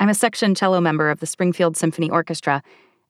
I'm 0.00 0.08
a 0.08 0.14
section 0.14 0.54
cello 0.54 0.80
member 0.80 1.10
of 1.10 1.20
the 1.20 1.26
Springfield 1.26 1.76
Symphony 1.76 2.10
Orchestra, 2.10 2.62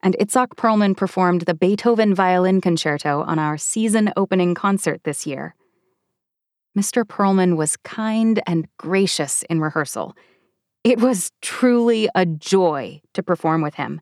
and 0.03 0.17
Itzhak 0.19 0.49
Perlman 0.57 0.97
performed 0.97 1.43
the 1.43 1.55
Beethoven 1.55 2.15
Violin 2.15 2.61
Concerto 2.61 3.23
on 3.23 3.39
our 3.39 3.57
season 3.57 4.13
opening 4.17 4.55
concert 4.55 5.05
this 5.05 5.27
year. 5.27 5.55
Mr. 6.77 7.05
Perlman 7.05 7.57
was 7.57 7.77
kind 7.79 8.43
and 8.47 8.67
gracious 8.79 9.43
in 9.51 9.61
rehearsal. 9.61 10.17
It 10.85 11.01
was 11.01 11.31
truly 11.43 12.09
a 12.15 12.25
joy 12.27 13.01
to 13.13 13.23
perform 13.23 13.63
with 13.63 13.75
him. 13.75 14.01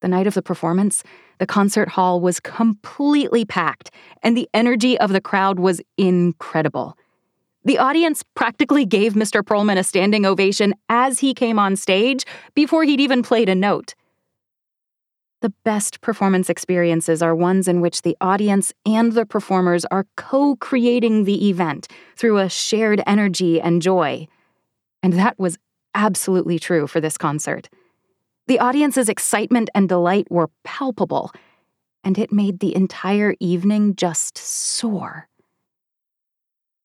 The 0.00 0.08
night 0.08 0.28
of 0.28 0.34
the 0.34 0.42
performance, 0.42 1.02
the 1.38 1.46
concert 1.46 1.88
hall 1.88 2.20
was 2.20 2.38
completely 2.38 3.44
packed, 3.44 3.90
and 4.22 4.36
the 4.36 4.48
energy 4.54 4.98
of 4.98 5.12
the 5.12 5.20
crowd 5.20 5.58
was 5.58 5.80
incredible. 5.96 6.96
The 7.64 7.78
audience 7.78 8.22
practically 8.34 8.86
gave 8.86 9.14
Mr. 9.14 9.42
Perlman 9.42 9.78
a 9.78 9.84
standing 9.84 10.24
ovation 10.24 10.74
as 10.88 11.18
he 11.18 11.34
came 11.34 11.58
on 11.58 11.74
stage 11.74 12.24
before 12.54 12.84
he'd 12.84 13.00
even 13.00 13.22
played 13.22 13.48
a 13.48 13.54
note. 13.54 13.94
The 15.40 15.52
best 15.64 16.00
performance 16.00 16.50
experiences 16.50 17.22
are 17.22 17.34
ones 17.34 17.68
in 17.68 17.80
which 17.80 18.02
the 18.02 18.16
audience 18.20 18.72
and 18.84 19.12
the 19.12 19.24
performers 19.24 19.84
are 19.84 20.06
co 20.16 20.56
creating 20.56 21.24
the 21.24 21.48
event 21.48 21.86
through 22.16 22.38
a 22.38 22.48
shared 22.48 23.02
energy 23.06 23.60
and 23.60 23.80
joy. 23.80 24.26
And 25.00 25.12
that 25.12 25.38
was 25.38 25.56
absolutely 25.94 26.58
true 26.58 26.88
for 26.88 27.00
this 27.00 27.16
concert. 27.16 27.68
The 28.48 28.58
audience's 28.58 29.08
excitement 29.08 29.70
and 29.74 29.88
delight 29.88 30.26
were 30.30 30.50
palpable, 30.64 31.30
and 32.02 32.18
it 32.18 32.32
made 32.32 32.58
the 32.58 32.74
entire 32.74 33.34
evening 33.38 33.94
just 33.94 34.38
soar. 34.38 35.28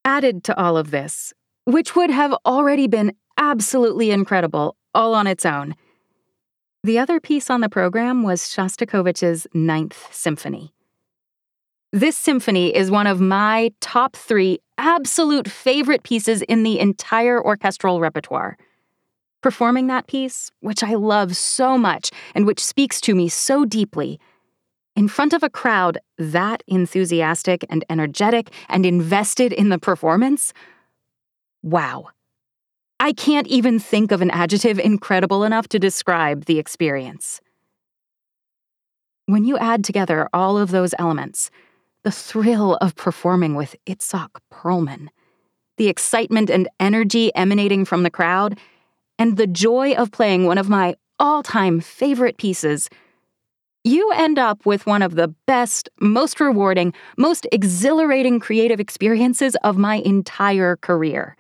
Added 0.06 0.44
to 0.44 0.60
all 0.60 0.78
of 0.78 0.92
this, 0.92 1.34
which 1.66 1.96
would 1.96 2.12
have 2.12 2.36
already 2.46 2.88
been 2.88 3.16
absolutely 3.38 4.12
incredible 4.12 4.76
all 4.94 5.16
on 5.16 5.26
its 5.26 5.46
own. 5.46 5.76
The 6.86 7.00
other 7.00 7.22
piece 7.22 7.50
on 7.50 7.62
the 7.62 7.70
program 7.70 8.24
was 8.24 8.42
Shostakovich's 8.42 9.48
Ninth 9.54 10.14
Symphony. 10.14 10.74
This 11.94 12.18
symphony 12.18 12.76
is 12.76 12.92
one 12.92 13.08
of 13.08 13.22
my 13.22 13.72
top 13.80 14.18
three 14.18 14.60
absolute 14.78 15.48
favorite 15.48 16.04
pieces 16.04 16.42
in 16.42 16.64
the 16.64 16.82
entire 16.82 17.42
orchestral 17.42 18.02
repertoire. 18.02 18.58
Performing 19.42 19.88
that 19.88 20.08
piece, 20.08 20.52
which 20.60 20.84
I 20.84 20.96
love 20.96 21.38
so 21.38 21.78
much 21.78 22.12
and 22.36 22.46
which 22.46 22.62
speaks 22.62 23.00
to 23.02 23.16
me 23.16 23.30
so 23.30 23.64
deeply, 23.64 24.20
in 24.94 25.08
front 25.08 25.32
of 25.32 25.42
a 25.42 25.50
crowd 25.50 26.00
that 26.18 26.64
enthusiastic 26.68 27.66
and 27.70 27.86
energetic 27.90 28.50
and 28.68 28.86
invested 28.86 29.54
in 29.54 29.70
the 29.70 29.80
performance, 29.80 30.52
wow. 31.62 32.10
I 33.04 33.12
can't 33.12 33.48
even 33.48 33.80
think 33.80 34.14
of 34.14 34.22
an 34.22 34.32
adjective 34.32 34.80
incredible 34.80 35.44
enough 35.44 35.68
to 35.70 35.78
describe 35.78 36.46
the 36.46 36.58
experience. 36.58 37.42
When 39.26 39.44
you 39.44 39.58
add 39.58 39.84
together 39.84 40.30
all 40.32 40.58
of 40.58 40.72
those 40.72 40.96
elements, 40.98 41.52
the 42.04 42.12
thrill 42.12 42.78
of 42.78 42.96
performing 42.96 43.56
with 43.56 43.76
Itzhak 43.86 44.30
Perlman, 44.50 45.10
the 45.76 45.90
excitement 45.90 46.50
and 46.50 46.70
energy 46.80 47.30
emanating 47.36 47.84
from 47.84 48.04
the 48.04 48.10
crowd, 48.10 48.58
and 49.20 49.36
the 49.36 49.48
joy 49.48 49.92
of 49.96 50.14
playing 50.14 50.46
one 50.46 50.58
of 50.58 50.70
my 50.70 50.96
all 51.20 51.44
time 51.44 51.82
favorite 51.82 52.38
pieces, 52.38 52.90
you 53.84 54.14
end 54.14 54.40
up 54.40 54.66
with 54.66 54.86
one 54.86 55.02
of 55.02 55.16
the 55.16 55.28
best, 55.46 55.90
most 56.00 56.40
rewarding, 56.40 56.94
most 57.18 57.48
exhilarating 57.52 58.40
creative 58.40 58.80
experiences 58.80 59.58
of 59.62 59.78
my 59.78 59.96
entire 59.96 60.78
career. 60.78 61.36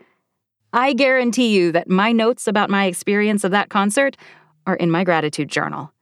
I 0.76 0.94
guarantee 0.94 1.56
you 1.56 1.72
that 1.74 1.88
my 1.88 2.12
notes 2.12 2.48
about 2.48 2.72
my 2.72 2.86
experience 2.86 3.44
of 3.44 3.52
that 3.52 3.70
concert 3.70 4.18
are 4.66 4.76
in 4.76 4.90
my 4.90 5.04
gratitude 5.04 5.50
journal. 5.50 5.94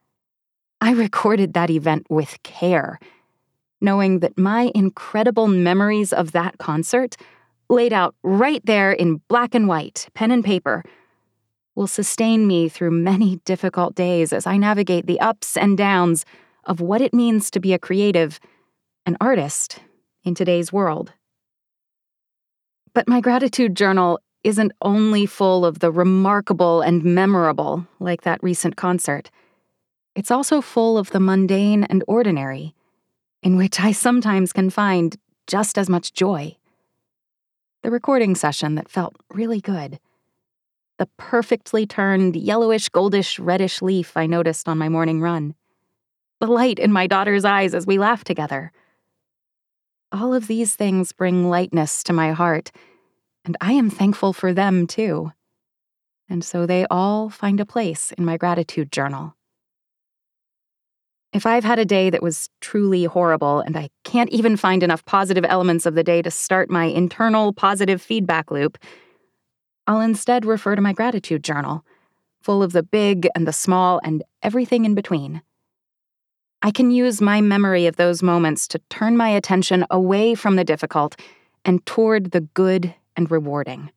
I 0.80 0.94
recorded 0.94 1.54
that 1.54 1.70
event 1.70 2.08
with 2.10 2.42
care, 2.44 2.98
knowing 3.82 4.20
that 4.20 4.38
my 4.38 4.72
incredible 4.74 5.48
memories 5.48 6.14
of 6.14 6.32
that 6.32 6.58
concert, 6.58 7.18
laid 7.70 7.92
out 7.92 8.16
right 8.24 8.66
there 8.66 8.94
in 8.94 9.22
black 9.28 9.54
and 9.54 9.68
white, 9.68 10.08
pen 10.14 10.32
and 10.32 10.44
paper, 10.44 10.84
will 11.76 11.88
sustain 11.88 12.48
me 12.48 12.70
through 12.70 12.92
many 12.92 13.38
difficult 13.44 13.94
days 13.94 14.32
as 14.32 14.48
I 14.48 14.56
navigate 14.56 15.06
the 15.06 15.20
ups 15.20 15.58
and 15.58 15.78
downs 15.78 16.26
of 16.64 16.80
what 16.80 17.02
it 17.02 17.14
means 17.14 17.52
to 17.52 17.60
be 17.60 17.74
a 17.74 17.80
creative, 17.80 18.40
an 19.06 19.18
artist, 19.20 19.80
in 20.24 20.34
today's 20.34 20.72
world. 20.72 21.12
But 22.94 23.08
my 23.08 23.20
gratitude 23.22 23.76
journal 23.76 24.20
isn't 24.44 24.72
only 24.82 25.26
full 25.26 25.66
of 25.66 25.80
the 25.80 25.92
remarkable 25.92 26.82
and 26.82 27.04
memorable, 27.04 27.88
like 28.00 28.22
that 28.22 28.42
recent 28.42 28.76
concert. 28.76 29.30
It's 30.16 30.32
also 30.32 30.62
full 30.62 30.98
of 30.98 31.12
the 31.12 31.20
mundane 31.20 31.84
and 31.86 32.04
ordinary, 32.08 32.74
in 33.44 33.56
which 33.56 33.80
I 33.80 33.92
sometimes 33.92 34.52
can 34.52 34.70
find 34.70 35.16
just 35.48 35.78
as 35.78 35.90
much 35.90 36.14
joy. 36.14 36.58
The 37.84 37.92
recording 37.92 38.36
session 38.36 38.76
that 38.76 38.90
felt 38.90 39.16
really 39.32 39.62
good. 39.62 40.00
The 40.98 41.08
perfectly 41.18 41.86
turned 41.86 42.36
yellowish, 42.36 42.90
goldish, 42.90 43.40
reddish 43.44 43.82
leaf 43.82 44.16
I 44.16 44.28
noticed 44.28 44.68
on 44.68 44.78
my 44.78 44.90
morning 44.90 45.22
run. 45.22 45.56
The 46.40 46.48
light 46.48 46.80
in 46.80 46.92
my 46.92 47.08
daughter's 47.08 47.46
eyes 47.46 47.74
as 47.74 47.88
we 47.88 47.98
laughed 47.98 48.28
together. 48.28 48.72
All 50.12 50.34
of 50.34 50.48
these 50.48 50.76
things 50.76 51.12
bring 51.12 51.50
lightness 51.50 52.04
to 52.04 52.14
my 52.14 52.32
heart 52.32 52.72
and 53.46 53.58
I 53.62 53.74
am 53.74 53.90
thankful 53.90 54.34
for 54.34 54.54
them 54.54 54.88
too. 54.88 55.32
And 56.30 56.44
so 56.44 56.66
they 56.66 56.86
all 56.90 57.30
find 57.30 57.60
a 57.60 57.66
place 57.66 58.12
in 58.18 58.26
my 58.26 58.38
gratitude 58.38 58.92
journal. 58.92 59.36
If 61.34 61.46
I've 61.46 61.64
had 61.64 61.80
a 61.80 61.86
day 61.86 62.10
that 62.10 62.22
was 62.22 62.50
truly 62.60 63.06
horrible 63.06 63.60
and 63.62 63.78
I 63.78 63.90
can't 64.04 64.30
even 64.32 64.58
find 64.58 64.84
enough 64.84 65.06
positive 65.06 65.46
elements 65.48 65.86
of 65.86 65.96
the 65.96 66.04
day 66.04 66.22
to 66.22 66.32
start 66.32 66.70
my 66.70 66.86
internal 66.86 67.54
positive 67.54 68.02
feedback 68.02 68.52
loop, 68.52 68.78
I'll 69.88 70.02
instead 70.02 70.46
refer 70.46 70.76
to 70.76 70.82
my 70.82 70.94
gratitude 70.94 71.44
journal, 71.44 71.86
full 72.42 72.62
of 72.62 72.74
the 72.74 72.84
big 72.84 73.28
and 73.34 73.48
the 73.48 73.54
small 73.54 74.02
and 74.04 74.24
everything 74.44 74.86
in 74.86 74.94
between. 74.94 75.42
I 76.62 76.70
can 76.70 76.92
use 76.92 77.22
my 77.22 77.42
memory 77.42 77.88
of 77.88 77.96
those 77.96 78.22
moments 78.22 78.68
to 78.70 78.80
turn 78.90 79.18
my 79.18 79.30
attention 79.30 79.86
away 79.90 80.36
from 80.36 80.58
the 80.58 80.64
difficult 80.64 81.16
and 81.66 81.84
toward 81.86 82.32
the 82.32 82.42
good 82.42 82.94
and 83.16 83.30
rewarding. 83.32 83.92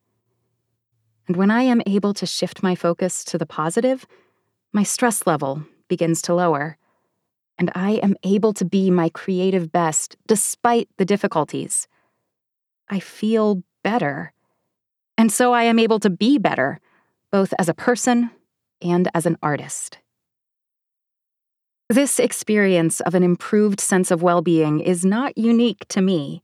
And 1.27 1.35
when 1.35 1.51
I 1.51 1.63
am 1.63 1.81
able 1.85 2.13
to 2.15 2.25
shift 2.25 2.61
my 2.61 2.75
focus 2.75 3.23
to 3.25 3.37
the 3.37 3.45
positive, 3.45 4.05
my 4.73 4.83
stress 4.83 5.25
level 5.25 5.63
begins 5.87 6.21
to 6.23 6.33
lower, 6.33 6.77
and 7.57 7.71
I 7.73 7.93
am 8.03 8.15
able 8.23 8.53
to 8.53 8.65
be 8.65 8.91
my 8.91 9.09
creative 9.09 9.71
best 9.71 10.17
despite 10.27 10.89
the 10.97 11.05
difficulties. 11.05 11.87
I 12.89 12.99
feel 12.99 13.63
better. 13.83 14.33
And 15.17 15.31
so 15.31 15.53
I 15.53 15.63
am 15.63 15.79
able 15.79 15.99
to 15.99 16.09
be 16.09 16.37
better, 16.37 16.79
both 17.31 17.53
as 17.57 17.69
a 17.69 17.73
person 17.73 18.31
and 18.81 19.09
as 19.13 19.25
an 19.25 19.37
artist. 19.41 19.99
This 21.89 22.19
experience 22.19 22.99
of 23.01 23.13
an 23.13 23.23
improved 23.23 23.79
sense 23.79 24.11
of 24.11 24.23
well 24.23 24.41
being 24.41 24.79
is 24.79 25.05
not 25.05 25.37
unique 25.37 25.87
to 25.89 26.01
me. 26.01 26.43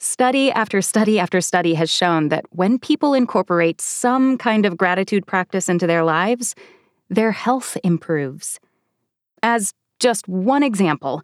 Study 0.00 0.52
after 0.52 0.80
study 0.80 1.18
after 1.18 1.40
study 1.40 1.74
has 1.74 1.90
shown 1.90 2.28
that 2.28 2.44
when 2.50 2.78
people 2.78 3.14
incorporate 3.14 3.80
some 3.80 4.38
kind 4.38 4.64
of 4.64 4.76
gratitude 4.76 5.26
practice 5.26 5.68
into 5.68 5.88
their 5.88 6.04
lives, 6.04 6.54
their 7.10 7.32
health 7.32 7.76
improves. 7.82 8.60
As 9.42 9.74
just 9.98 10.28
one 10.28 10.62
example, 10.62 11.22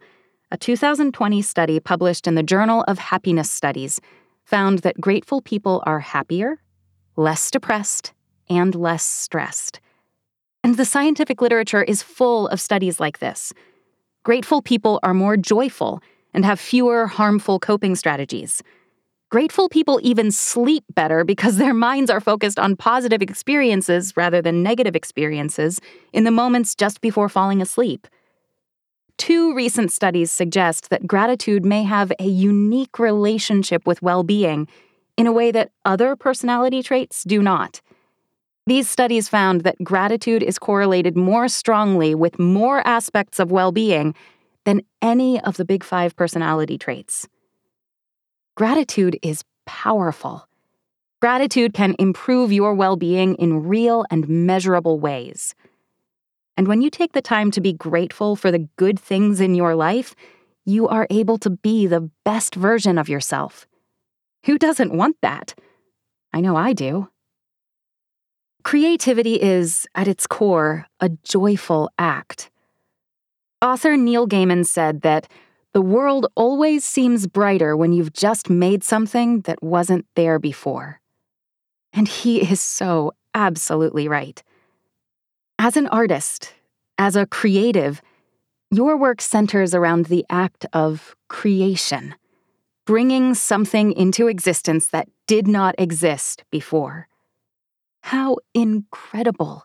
a 0.51 0.57
2020 0.57 1.41
study 1.41 1.79
published 1.79 2.27
in 2.27 2.35
the 2.35 2.43
Journal 2.43 2.83
of 2.85 2.99
Happiness 2.99 3.49
Studies 3.49 4.01
found 4.43 4.79
that 4.79 4.99
grateful 4.99 5.41
people 5.41 5.81
are 5.85 6.01
happier, 6.01 6.61
less 7.15 7.49
depressed, 7.49 8.11
and 8.49 8.75
less 8.75 9.03
stressed. 9.03 9.79
And 10.65 10.75
the 10.75 10.85
scientific 10.85 11.41
literature 11.41 11.83
is 11.83 12.03
full 12.03 12.49
of 12.49 12.59
studies 12.59 12.99
like 12.99 13.19
this. 13.19 13.53
Grateful 14.23 14.61
people 14.61 14.99
are 15.01 15.13
more 15.13 15.37
joyful 15.37 16.01
and 16.35 16.45
have 16.45 16.59
fewer 16.59 17.07
harmful 17.07 17.59
coping 17.59 17.95
strategies. 17.95 18.61
Grateful 19.31 19.69
people 19.69 19.99
even 20.03 20.31
sleep 20.31 20.83
better 20.93 21.23
because 21.23 21.57
their 21.57 21.73
minds 21.73 22.11
are 22.11 22.19
focused 22.19 22.59
on 22.59 22.75
positive 22.75 23.21
experiences 23.21 24.13
rather 24.15 24.41
than 24.41 24.61
negative 24.61 24.95
experiences 24.95 25.81
in 26.13 26.25
the 26.25 26.31
moments 26.31 26.75
just 26.75 27.01
before 27.01 27.29
falling 27.29 27.61
asleep. 27.61 28.05
Two 29.17 29.55
recent 29.55 29.91
studies 29.91 30.29
suggest 30.29 30.89
that 30.89 31.07
gratitude 31.07 31.65
may 31.65 31.83
have 31.83 32.11
a 32.19 32.27
unique 32.27 32.99
relationship 32.99 33.87
with 33.87 34.01
well 34.01 34.23
being 34.23 34.67
in 35.17 35.25
a 35.27 35.31
way 35.31 35.51
that 35.51 35.71
other 35.85 36.15
personality 36.17 36.83
traits 36.83 37.23
do 37.23 37.41
not. 37.41 37.81
These 38.67 38.89
studies 38.89 39.29
found 39.29 39.61
that 39.61 39.81
gratitude 39.83 40.43
is 40.43 40.59
correlated 40.59 41.15
more 41.15 41.47
strongly 41.47 42.13
with 42.13 42.39
more 42.39 42.85
aspects 42.85 43.39
of 43.39 43.51
well 43.51 43.71
being 43.71 44.13
than 44.65 44.81
any 45.01 45.39
of 45.41 45.57
the 45.57 45.65
big 45.65 45.83
five 45.83 46.15
personality 46.15 46.77
traits. 46.77 47.27
Gratitude 48.55 49.17
is 49.21 49.43
powerful. 49.65 50.47
Gratitude 51.21 51.73
can 51.73 51.95
improve 51.97 52.51
your 52.51 52.73
well 52.73 52.95
being 52.95 53.35
in 53.35 53.63
real 53.67 54.05
and 54.11 54.27
measurable 54.27 54.99
ways. 54.99 55.55
And 56.57 56.67
when 56.67 56.81
you 56.81 56.89
take 56.89 57.13
the 57.13 57.21
time 57.21 57.51
to 57.51 57.61
be 57.61 57.73
grateful 57.73 58.35
for 58.35 58.51
the 58.51 58.67
good 58.77 58.99
things 58.99 59.41
in 59.41 59.55
your 59.55 59.75
life, 59.75 60.15
you 60.65 60.87
are 60.87 61.07
able 61.09 61.37
to 61.39 61.49
be 61.49 61.85
the 61.85 62.09
best 62.23 62.55
version 62.55 62.97
of 62.97 63.09
yourself. 63.09 63.67
Who 64.45 64.57
doesn't 64.57 64.95
want 64.95 65.17
that? 65.21 65.53
I 66.33 66.41
know 66.41 66.55
I 66.55 66.73
do. 66.73 67.09
Creativity 68.63 69.41
is, 69.41 69.87
at 69.93 70.07
its 70.07 70.25
core, 70.25 70.87
a 70.99 71.09
joyful 71.23 71.89
act. 71.99 72.49
Author 73.65 73.97
Neil 73.97 74.27
Gaiman 74.27 74.63
said 74.63 75.01
that 75.01 75.27
the 75.73 75.81
world 75.81 76.27
always 76.35 76.85
seems 76.85 77.25
brighter 77.25 77.75
when 77.75 77.93
you've 77.93 78.13
just 78.13 78.47
made 78.47 78.83
something 78.83 79.41
that 79.41 79.63
wasn't 79.63 80.05
there 80.13 80.37
before. 80.37 81.01
And 81.91 82.07
he 82.07 82.43
is 82.51 82.61
so 82.61 83.13
absolutely 83.33 84.07
right. 84.07 84.43
As 85.57 85.77
an 85.77 85.87
artist, 85.87 86.53
as 86.99 87.15
a 87.15 87.25
creative, 87.25 88.03
your 88.69 88.97
work 88.97 89.19
centers 89.19 89.73
around 89.73 90.05
the 90.05 90.23
act 90.29 90.67
of 90.71 91.15
creation, 91.27 92.13
bringing 92.85 93.33
something 93.33 93.93
into 93.93 94.27
existence 94.27 94.89
that 94.89 95.09
did 95.25 95.47
not 95.47 95.73
exist 95.79 96.43
before. 96.51 97.07
How 98.01 98.37
incredible! 98.53 99.63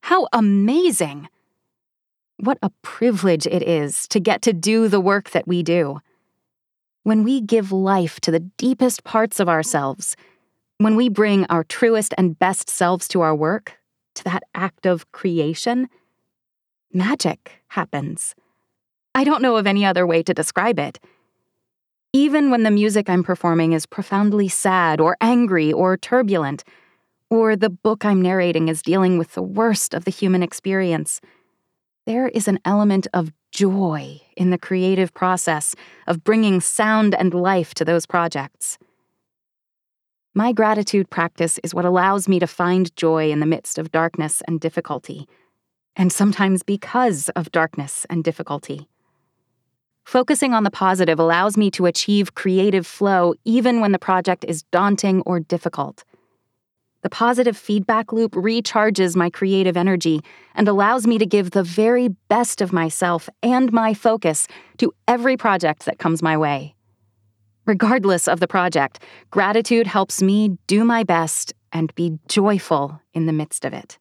How 0.00 0.26
amazing! 0.32 1.28
What 2.38 2.58
a 2.62 2.70
privilege 2.82 3.46
it 3.46 3.62
is 3.62 4.06
to 4.08 4.20
get 4.20 4.42
to 4.42 4.52
do 4.52 4.88
the 4.88 5.00
work 5.00 5.30
that 5.30 5.48
we 5.48 5.62
do. 5.62 6.00
When 7.02 7.24
we 7.24 7.40
give 7.40 7.72
life 7.72 8.20
to 8.20 8.30
the 8.30 8.40
deepest 8.40 9.04
parts 9.04 9.40
of 9.40 9.48
ourselves, 9.48 10.16
when 10.78 10.96
we 10.96 11.08
bring 11.08 11.46
our 11.46 11.64
truest 11.64 12.12
and 12.18 12.38
best 12.38 12.68
selves 12.68 13.08
to 13.08 13.22
our 13.22 13.34
work, 13.34 13.78
to 14.16 14.24
that 14.24 14.42
act 14.54 14.84
of 14.84 15.10
creation, 15.12 15.88
magic 16.92 17.62
happens. 17.68 18.34
I 19.14 19.24
don't 19.24 19.40
know 19.40 19.56
of 19.56 19.66
any 19.66 19.86
other 19.86 20.06
way 20.06 20.22
to 20.22 20.34
describe 20.34 20.78
it. 20.78 20.98
Even 22.12 22.50
when 22.50 22.64
the 22.64 22.70
music 22.70 23.08
I'm 23.08 23.24
performing 23.24 23.72
is 23.72 23.86
profoundly 23.86 24.48
sad 24.48 25.00
or 25.00 25.16
angry 25.22 25.72
or 25.72 25.96
turbulent, 25.96 26.64
or 27.30 27.56
the 27.56 27.70
book 27.70 28.04
I'm 28.04 28.20
narrating 28.20 28.68
is 28.68 28.82
dealing 28.82 29.16
with 29.16 29.32
the 29.32 29.42
worst 29.42 29.94
of 29.94 30.04
the 30.04 30.10
human 30.10 30.42
experience, 30.42 31.20
there 32.06 32.28
is 32.28 32.46
an 32.46 32.60
element 32.64 33.08
of 33.12 33.32
joy 33.50 34.20
in 34.36 34.50
the 34.50 34.58
creative 34.58 35.12
process 35.12 35.74
of 36.06 36.22
bringing 36.22 36.60
sound 36.60 37.14
and 37.14 37.34
life 37.34 37.74
to 37.74 37.84
those 37.84 38.06
projects. 38.06 38.78
My 40.32 40.52
gratitude 40.52 41.10
practice 41.10 41.58
is 41.64 41.74
what 41.74 41.84
allows 41.84 42.28
me 42.28 42.38
to 42.38 42.46
find 42.46 42.94
joy 42.94 43.30
in 43.30 43.40
the 43.40 43.46
midst 43.46 43.78
of 43.78 43.90
darkness 43.90 44.42
and 44.46 44.60
difficulty, 44.60 45.26
and 45.96 46.12
sometimes 46.12 46.62
because 46.62 47.28
of 47.30 47.50
darkness 47.50 48.06
and 48.08 48.22
difficulty. 48.22 48.86
Focusing 50.04 50.54
on 50.54 50.62
the 50.62 50.70
positive 50.70 51.18
allows 51.18 51.56
me 51.56 51.70
to 51.72 51.86
achieve 51.86 52.34
creative 52.34 52.86
flow 52.86 53.34
even 53.44 53.80
when 53.80 53.90
the 53.90 53.98
project 53.98 54.44
is 54.46 54.62
daunting 54.64 55.22
or 55.22 55.40
difficult. 55.40 56.04
The 57.06 57.10
positive 57.10 57.56
feedback 57.56 58.12
loop 58.12 58.32
recharges 58.32 59.14
my 59.14 59.30
creative 59.30 59.76
energy 59.76 60.22
and 60.56 60.66
allows 60.66 61.06
me 61.06 61.18
to 61.18 61.24
give 61.24 61.52
the 61.52 61.62
very 61.62 62.08
best 62.08 62.60
of 62.60 62.72
myself 62.72 63.28
and 63.44 63.72
my 63.72 63.94
focus 63.94 64.48
to 64.78 64.92
every 65.06 65.36
project 65.36 65.84
that 65.84 66.00
comes 66.00 66.20
my 66.20 66.36
way. 66.36 66.74
Regardless 67.64 68.26
of 68.26 68.40
the 68.40 68.48
project, 68.48 69.04
gratitude 69.30 69.86
helps 69.86 70.20
me 70.20 70.58
do 70.66 70.84
my 70.84 71.04
best 71.04 71.54
and 71.70 71.94
be 71.94 72.18
joyful 72.26 73.00
in 73.14 73.26
the 73.26 73.32
midst 73.32 73.64
of 73.64 73.72
it. 73.72 74.00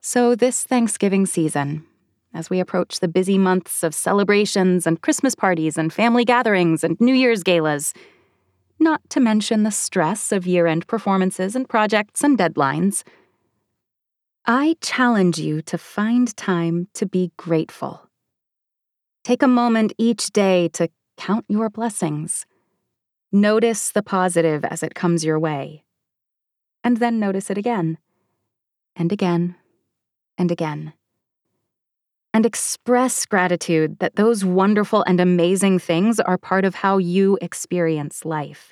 So, 0.00 0.34
this 0.34 0.64
Thanksgiving 0.64 1.26
season, 1.26 1.86
as 2.34 2.50
we 2.50 2.58
approach 2.58 2.98
the 2.98 3.06
busy 3.06 3.38
months 3.38 3.84
of 3.84 3.94
celebrations 3.94 4.84
and 4.84 5.00
Christmas 5.00 5.36
parties 5.36 5.78
and 5.78 5.92
family 5.92 6.24
gatherings 6.24 6.82
and 6.82 7.00
New 7.00 7.14
Year's 7.14 7.44
galas, 7.44 7.94
not 8.82 9.00
to 9.10 9.20
mention 9.20 9.62
the 9.62 9.70
stress 9.70 10.32
of 10.32 10.46
year 10.46 10.66
end 10.66 10.86
performances 10.86 11.56
and 11.56 11.68
projects 11.68 12.22
and 12.24 12.38
deadlines, 12.38 13.02
I 14.44 14.76
challenge 14.80 15.38
you 15.38 15.62
to 15.62 15.78
find 15.78 16.36
time 16.36 16.88
to 16.94 17.06
be 17.06 17.32
grateful. 17.36 18.08
Take 19.24 19.42
a 19.42 19.48
moment 19.48 19.92
each 19.98 20.32
day 20.32 20.68
to 20.74 20.88
Count 21.16 21.44
your 21.48 21.70
blessings. 21.70 22.46
Notice 23.30 23.92
the 23.92 24.02
positive 24.02 24.64
as 24.64 24.82
it 24.82 24.94
comes 24.94 25.24
your 25.24 25.38
way. 25.38 25.84
And 26.82 26.96
then 26.96 27.20
notice 27.20 27.48
it 27.48 27.56
again, 27.56 27.98
and 28.96 29.12
again, 29.12 29.54
and 30.36 30.50
again. 30.50 30.94
And 32.34 32.44
express 32.44 33.24
gratitude 33.24 34.00
that 34.00 34.16
those 34.16 34.44
wonderful 34.44 35.04
and 35.06 35.20
amazing 35.20 35.78
things 35.78 36.18
are 36.18 36.38
part 36.38 36.64
of 36.64 36.74
how 36.74 36.98
you 36.98 37.38
experience 37.40 38.24
life. 38.24 38.71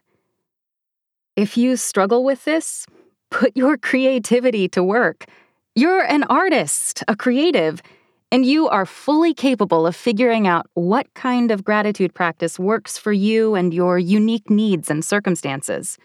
If 1.40 1.56
you 1.56 1.78
struggle 1.78 2.22
with 2.22 2.44
this, 2.44 2.84
put 3.30 3.56
your 3.56 3.78
creativity 3.78 4.68
to 4.68 4.84
work. 4.84 5.24
You're 5.74 6.04
an 6.04 6.24
artist, 6.24 7.02
a 7.08 7.16
creative 7.16 7.80
and 8.30 8.44
you 8.44 8.68
are 8.68 8.84
fully 8.84 9.32
capable 9.32 9.86
of 9.86 9.96
figuring 9.96 10.46
out 10.46 10.66
what 10.74 11.12
kind 11.14 11.50
of 11.50 11.64
gratitude 11.64 12.14
practice 12.14 12.58
works 12.58 12.98
for 12.98 13.10
you 13.12 13.54
and 13.54 13.72
your 13.72 13.98
unique 13.98 14.50
needs 14.50 14.90
and 14.90 15.02
circumstances. 15.02 15.96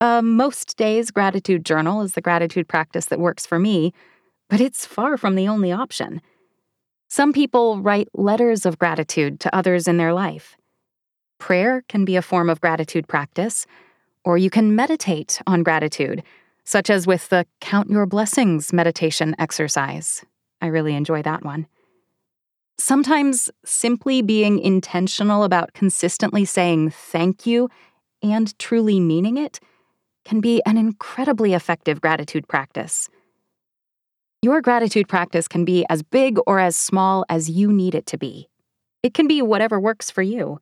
Uh, 0.00 0.22
most 0.22 0.76
days, 0.76 1.10
gratitude 1.10 1.64
journal 1.64 2.02
is 2.02 2.12
the 2.12 2.20
gratitude 2.20 2.68
practice 2.68 3.06
that 3.06 3.18
works 3.18 3.44
for 3.46 3.58
me, 3.58 3.92
but 4.48 4.60
it's 4.60 4.86
far 4.86 5.16
from 5.16 5.34
the 5.34 5.48
only 5.48 5.72
option. 5.72 6.22
Some 7.08 7.32
people 7.32 7.82
write 7.82 8.08
letters 8.14 8.64
of 8.64 8.78
gratitude 8.78 9.40
to 9.40 9.54
others 9.54 9.88
in 9.88 9.96
their 9.96 10.14
life. 10.14 10.56
Prayer 11.38 11.82
can 11.88 12.04
be 12.04 12.14
a 12.14 12.22
form 12.22 12.48
of 12.48 12.60
gratitude 12.60 13.08
practice, 13.08 13.66
or 14.26 14.36
you 14.36 14.50
can 14.50 14.74
meditate 14.74 15.40
on 15.46 15.62
gratitude, 15.62 16.22
such 16.64 16.90
as 16.90 17.06
with 17.06 17.28
the 17.28 17.46
Count 17.60 17.88
Your 17.88 18.06
Blessings 18.06 18.72
meditation 18.72 19.36
exercise. 19.38 20.24
I 20.60 20.66
really 20.66 20.94
enjoy 20.94 21.22
that 21.22 21.44
one. 21.44 21.68
Sometimes 22.76 23.48
simply 23.64 24.22
being 24.22 24.58
intentional 24.58 25.44
about 25.44 25.72
consistently 25.74 26.44
saying 26.44 26.90
thank 26.90 27.46
you 27.46 27.70
and 28.20 28.58
truly 28.58 28.98
meaning 28.98 29.38
it 29.38 29.60
can 30.24 30.40
be 30.40 30.60
an 30.66 30.76
incredibly 30.76 31.54
effective 31.54 32.00
gratitude 32.00 32.48
practice. 32.48 33.08
Your 34.42 34.60
gratitude 34.60 35.08
practice 35.08 35.46
can 35.46 35.64
be 35.64 35.86
as 35.88 36.02
big 36.02 36.38
or 36.48 36.58
as 36.58 36.76
small 36.76 37.24
as 37.28 37.48
you 37.48 37.72
need 37.72 37.94
it 37.94 38.06
to 38.06 38.18
be. 38.18 38.48
It 39.04 39.14
can 39.14 39.28
be 39.28 39.40
whatever 39.40 39.78
works 39.78 40.10
for 40.10 40.22
you. 40.22 40.60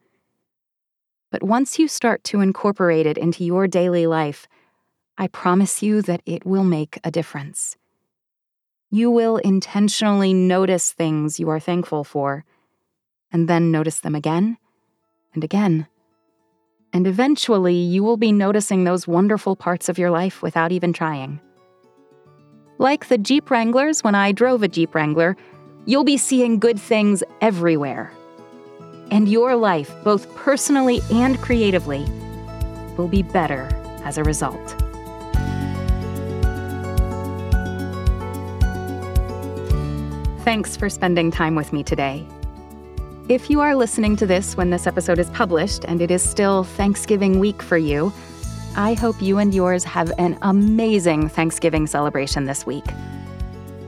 But 1.35 1.43
once 1.43 1.81
you 1.81 1.89
start 1.89 2.23
to 2.31 2.39
incorporate 2.39 3.07
it 3.07 3.19
into 3.19 3.45
your 3.45 3.67
daily 3.67 4.07
life, 4.07 4.47
I 5.19 5.27
promise 5.27 5.83
you 5.83 6.01
that 6.03 6.23
it 6.25 6.47
will 6.47 6.63
make 6.63 7.01
a 7.03 7.11
difference 7.11 7.77
you 8.95 9.11
will 9.11 9.39
intentionally 9.39 10.33
notice 10.33 10.93
things 10.93 11.41
you 11.41 11.49
are 11.49 11.59
thankful 11.59 12.05
for, 12.05 12.45
and 13.33 13.49
then 13.49 13.73
notice 13.73 13.99
them 13.99 14.15
again 14.15 14.57
and 15.35 15.43
again. 15.43 15.89
And 16.93 17.05
eventually, 17.05 17.75
you 17.75 18.05
will 18.05 18.17
be 18.17 18.31
noticing 18.31 18.85
those 18.85 19.09
wonderful 19.09 19.57
parts 19.57 19.89
of 19.89 19.99
your 19.99 20.13
life 20.13 20.43
without 20.43 20.71
even 20.71 20.93
trying. 20.93 21.41
Like 22.79 23.09
the 23.09 23.19
Jeep 23.19 23.51
Wranglers 23.51 24.05
when 24.05 24.15
I 24.15 24.31
drove 24.31 24.63
a 24.63 24.69
Jeep 24.69 24.95
Wrangler, 24.95 25.37
you'll 25.87 26.05
be 26.05 26.17
seeing 26.17 26.61
good 26.61 26.79
things 26.79 27.25
everywhere. 27.41 28.13
And 29.11 29.29
your 29.29 29.57
life, 29.57 29.95
both 30.03 30.35
personally 30.35 31.01
and 31.13 31.41
creatively, 31.41 32.05
will 32.97 33.09
be 33.09 33.23
better 33.23 33.69
as 34.05 34.19
a 34.19 34.25
result. 34.25 34.77
Thanks 40.45 40.77
for 40.77 40.91
spending 40.91 41.31
time 41.31 41.55
with 41.55 41.73
me 41.73 41.83
today. 41.83 42.27
If 43.31 43.49
you 43.49 43.61
are 43.61 43.75
listening 43.75 44.17
to 44.17 44.27
this 44.27 44.55
when 44.59 44.69
this 44.69 44.87
episode 44.87 45.19
is 45.19 45.31
published 45.31 45.87
and 45.87 46.03
it 46.03 46.11
is 46.11 46.23
still 46.23 46.65
Thanksgiving 46.65 47.39
week 47.39 47.63
for 47.63 47.79
you, 47.79 48.13
I 48.77 48.93
hope 48.93 49.23
you 49.23 49.39
and 49.39 49.55
yours 49.55 49.85
have 49.85 50.13
an 50.19 50.37
amazing 50.43 51.31
Thanksgiving 51.31 51.87
celebration 51.87 52.45
this 52.45 52.67
week. 52.67 52.85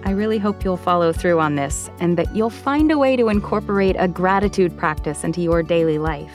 I 0.07 0.11
really 0.11 0.39
hope 0.39 0.63
you'll 0.63 0.77
follow 0.77 1.13
through 1.13 1.41
on 1.41 1.57
this 1.57 1.91
and 1.99 2.17
that 2.17 2.33
you'll 2.33 2.49
find 2.49 2.93
a 2.93 2.99
way 2.99 3.17
to 3.17 3.29
incorporate 3.29 3.97
a 3.99 4.07
gratitude 4.07 4.79
practice 4.79 5.25
into 5.25 5.41
your 5.41 5.65
daily 5.65 5.99
life. 5.99 6.33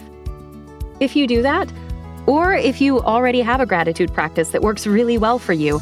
If 1.00 1.16
you 1.16 1.26
do 1.26 1.42
that, 1.42 1.72
or 2.28 2.54
if 2.54 2.82
you 2.82 3.00
already 3.00 3.40
have 3.40 3.62
a 3.62 3.66
gratitude 3.66 4.14
practice 4.14 4.50
that 4.50 4.62
works 4.62 4.86
really 4.86 5.18
well 5.18 5.40
for 5.40 5.54
you, 5.54 5.80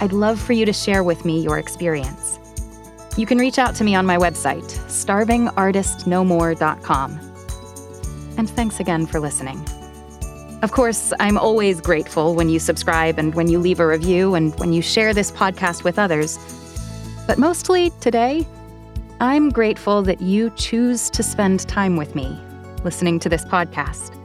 I'd 0.00 0.12
love 0.12 0.40
for 0.40 0.54
you 0.54 0.66
to 0.66 0.72
share 0.72 1.04
with 1.04 1.24
me 1.24 1.40
your 1.40 1.60
experience. 1.60 2.40
You 3.16 3.26
can 3.26 3.38
reach 3.38 3.60
out 3.60 3.76
to 3.76 3.84
me 3.84 3.94
on 3.94 4.04
my 4.04 4.16
website, 4.16 4.66
starvingartistnomore.com. 4.88 7.20
And 8.38 8.50
thanks 8.50 8.80
again 8.80 9.06
for 9.06 9.20
listening. 9.20 9.64
Of 10.62 10.72
course, 10.72 11.12
I'm 11.20 11.38
always 11.38 11.80
grateful 11.80 12.34
when 12.34 12.48
you 12.48 12.58
subscribe 12.58 13.20
and 13.20 13.36
when 13.36 13.48
you 13.48 13.60
leave 13.60 13.78
a 13.78 13.86
review 13.86 14.34
and 14.34 14.52
when 14.58 14.72
you 14.72 14.82
share 14.82 15.14
this 15.14 15.30
podcast 15.30 15.84
with 15.84 15.96
others. 15.96 16.36
But 17.30 17.38
mostly 17.38 17.90
today, 18.00 18.44
I'm 19.20 19.50
grateful 19.50 20.02
that 20.02 20.20
you 20.20 20.50
choose 20.56 21.08
to 21.10 21.22
spend 21.22 21.60
time 21.68 21.94
with 21.96 22.16
me 22.16 22.36
listening 22.82 23.20
to 23.20 23.28
this 23.28 23.44
podcast. 23.44 24.16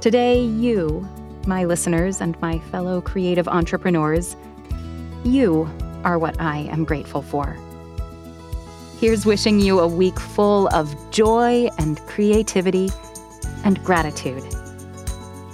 Today, 0.00 0.40
you, 0.40 1.08
my 1.48 1.64
listeners 1.64 2.20
and 2.20 2.40
my 2.40 2.60
fellow 2.70 3.00
creative 3.00 3.48
entrepreneurs, 3.48 4.36
you 5.24 5.68
are 6.04 6.16
what 6.16 6.40
I 6.40 6.58
am 6.70 6.84
grateful 6.84 7.20
for. 7.20 7.58
Here's 9.00 9.26
wishing 9.26 9.58
you 9.58 9.80
a 9.80 9.88
week 9.88 10.20
full 10.20 10.68
of 10.68 10.94
joy 11.10 11.68
and 11.78 11.98
creativity 12.06 12.90
and 13.64 13.82
gratitude. 13.82 14.44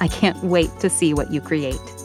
I 0.02 0.08
can't 0.08 0.44
wait 0.44 0.68
to 0.80 0.90
see 0.90 1.14
what 1.14 1.32
you 1.32 1.40
create. 1.40 1.99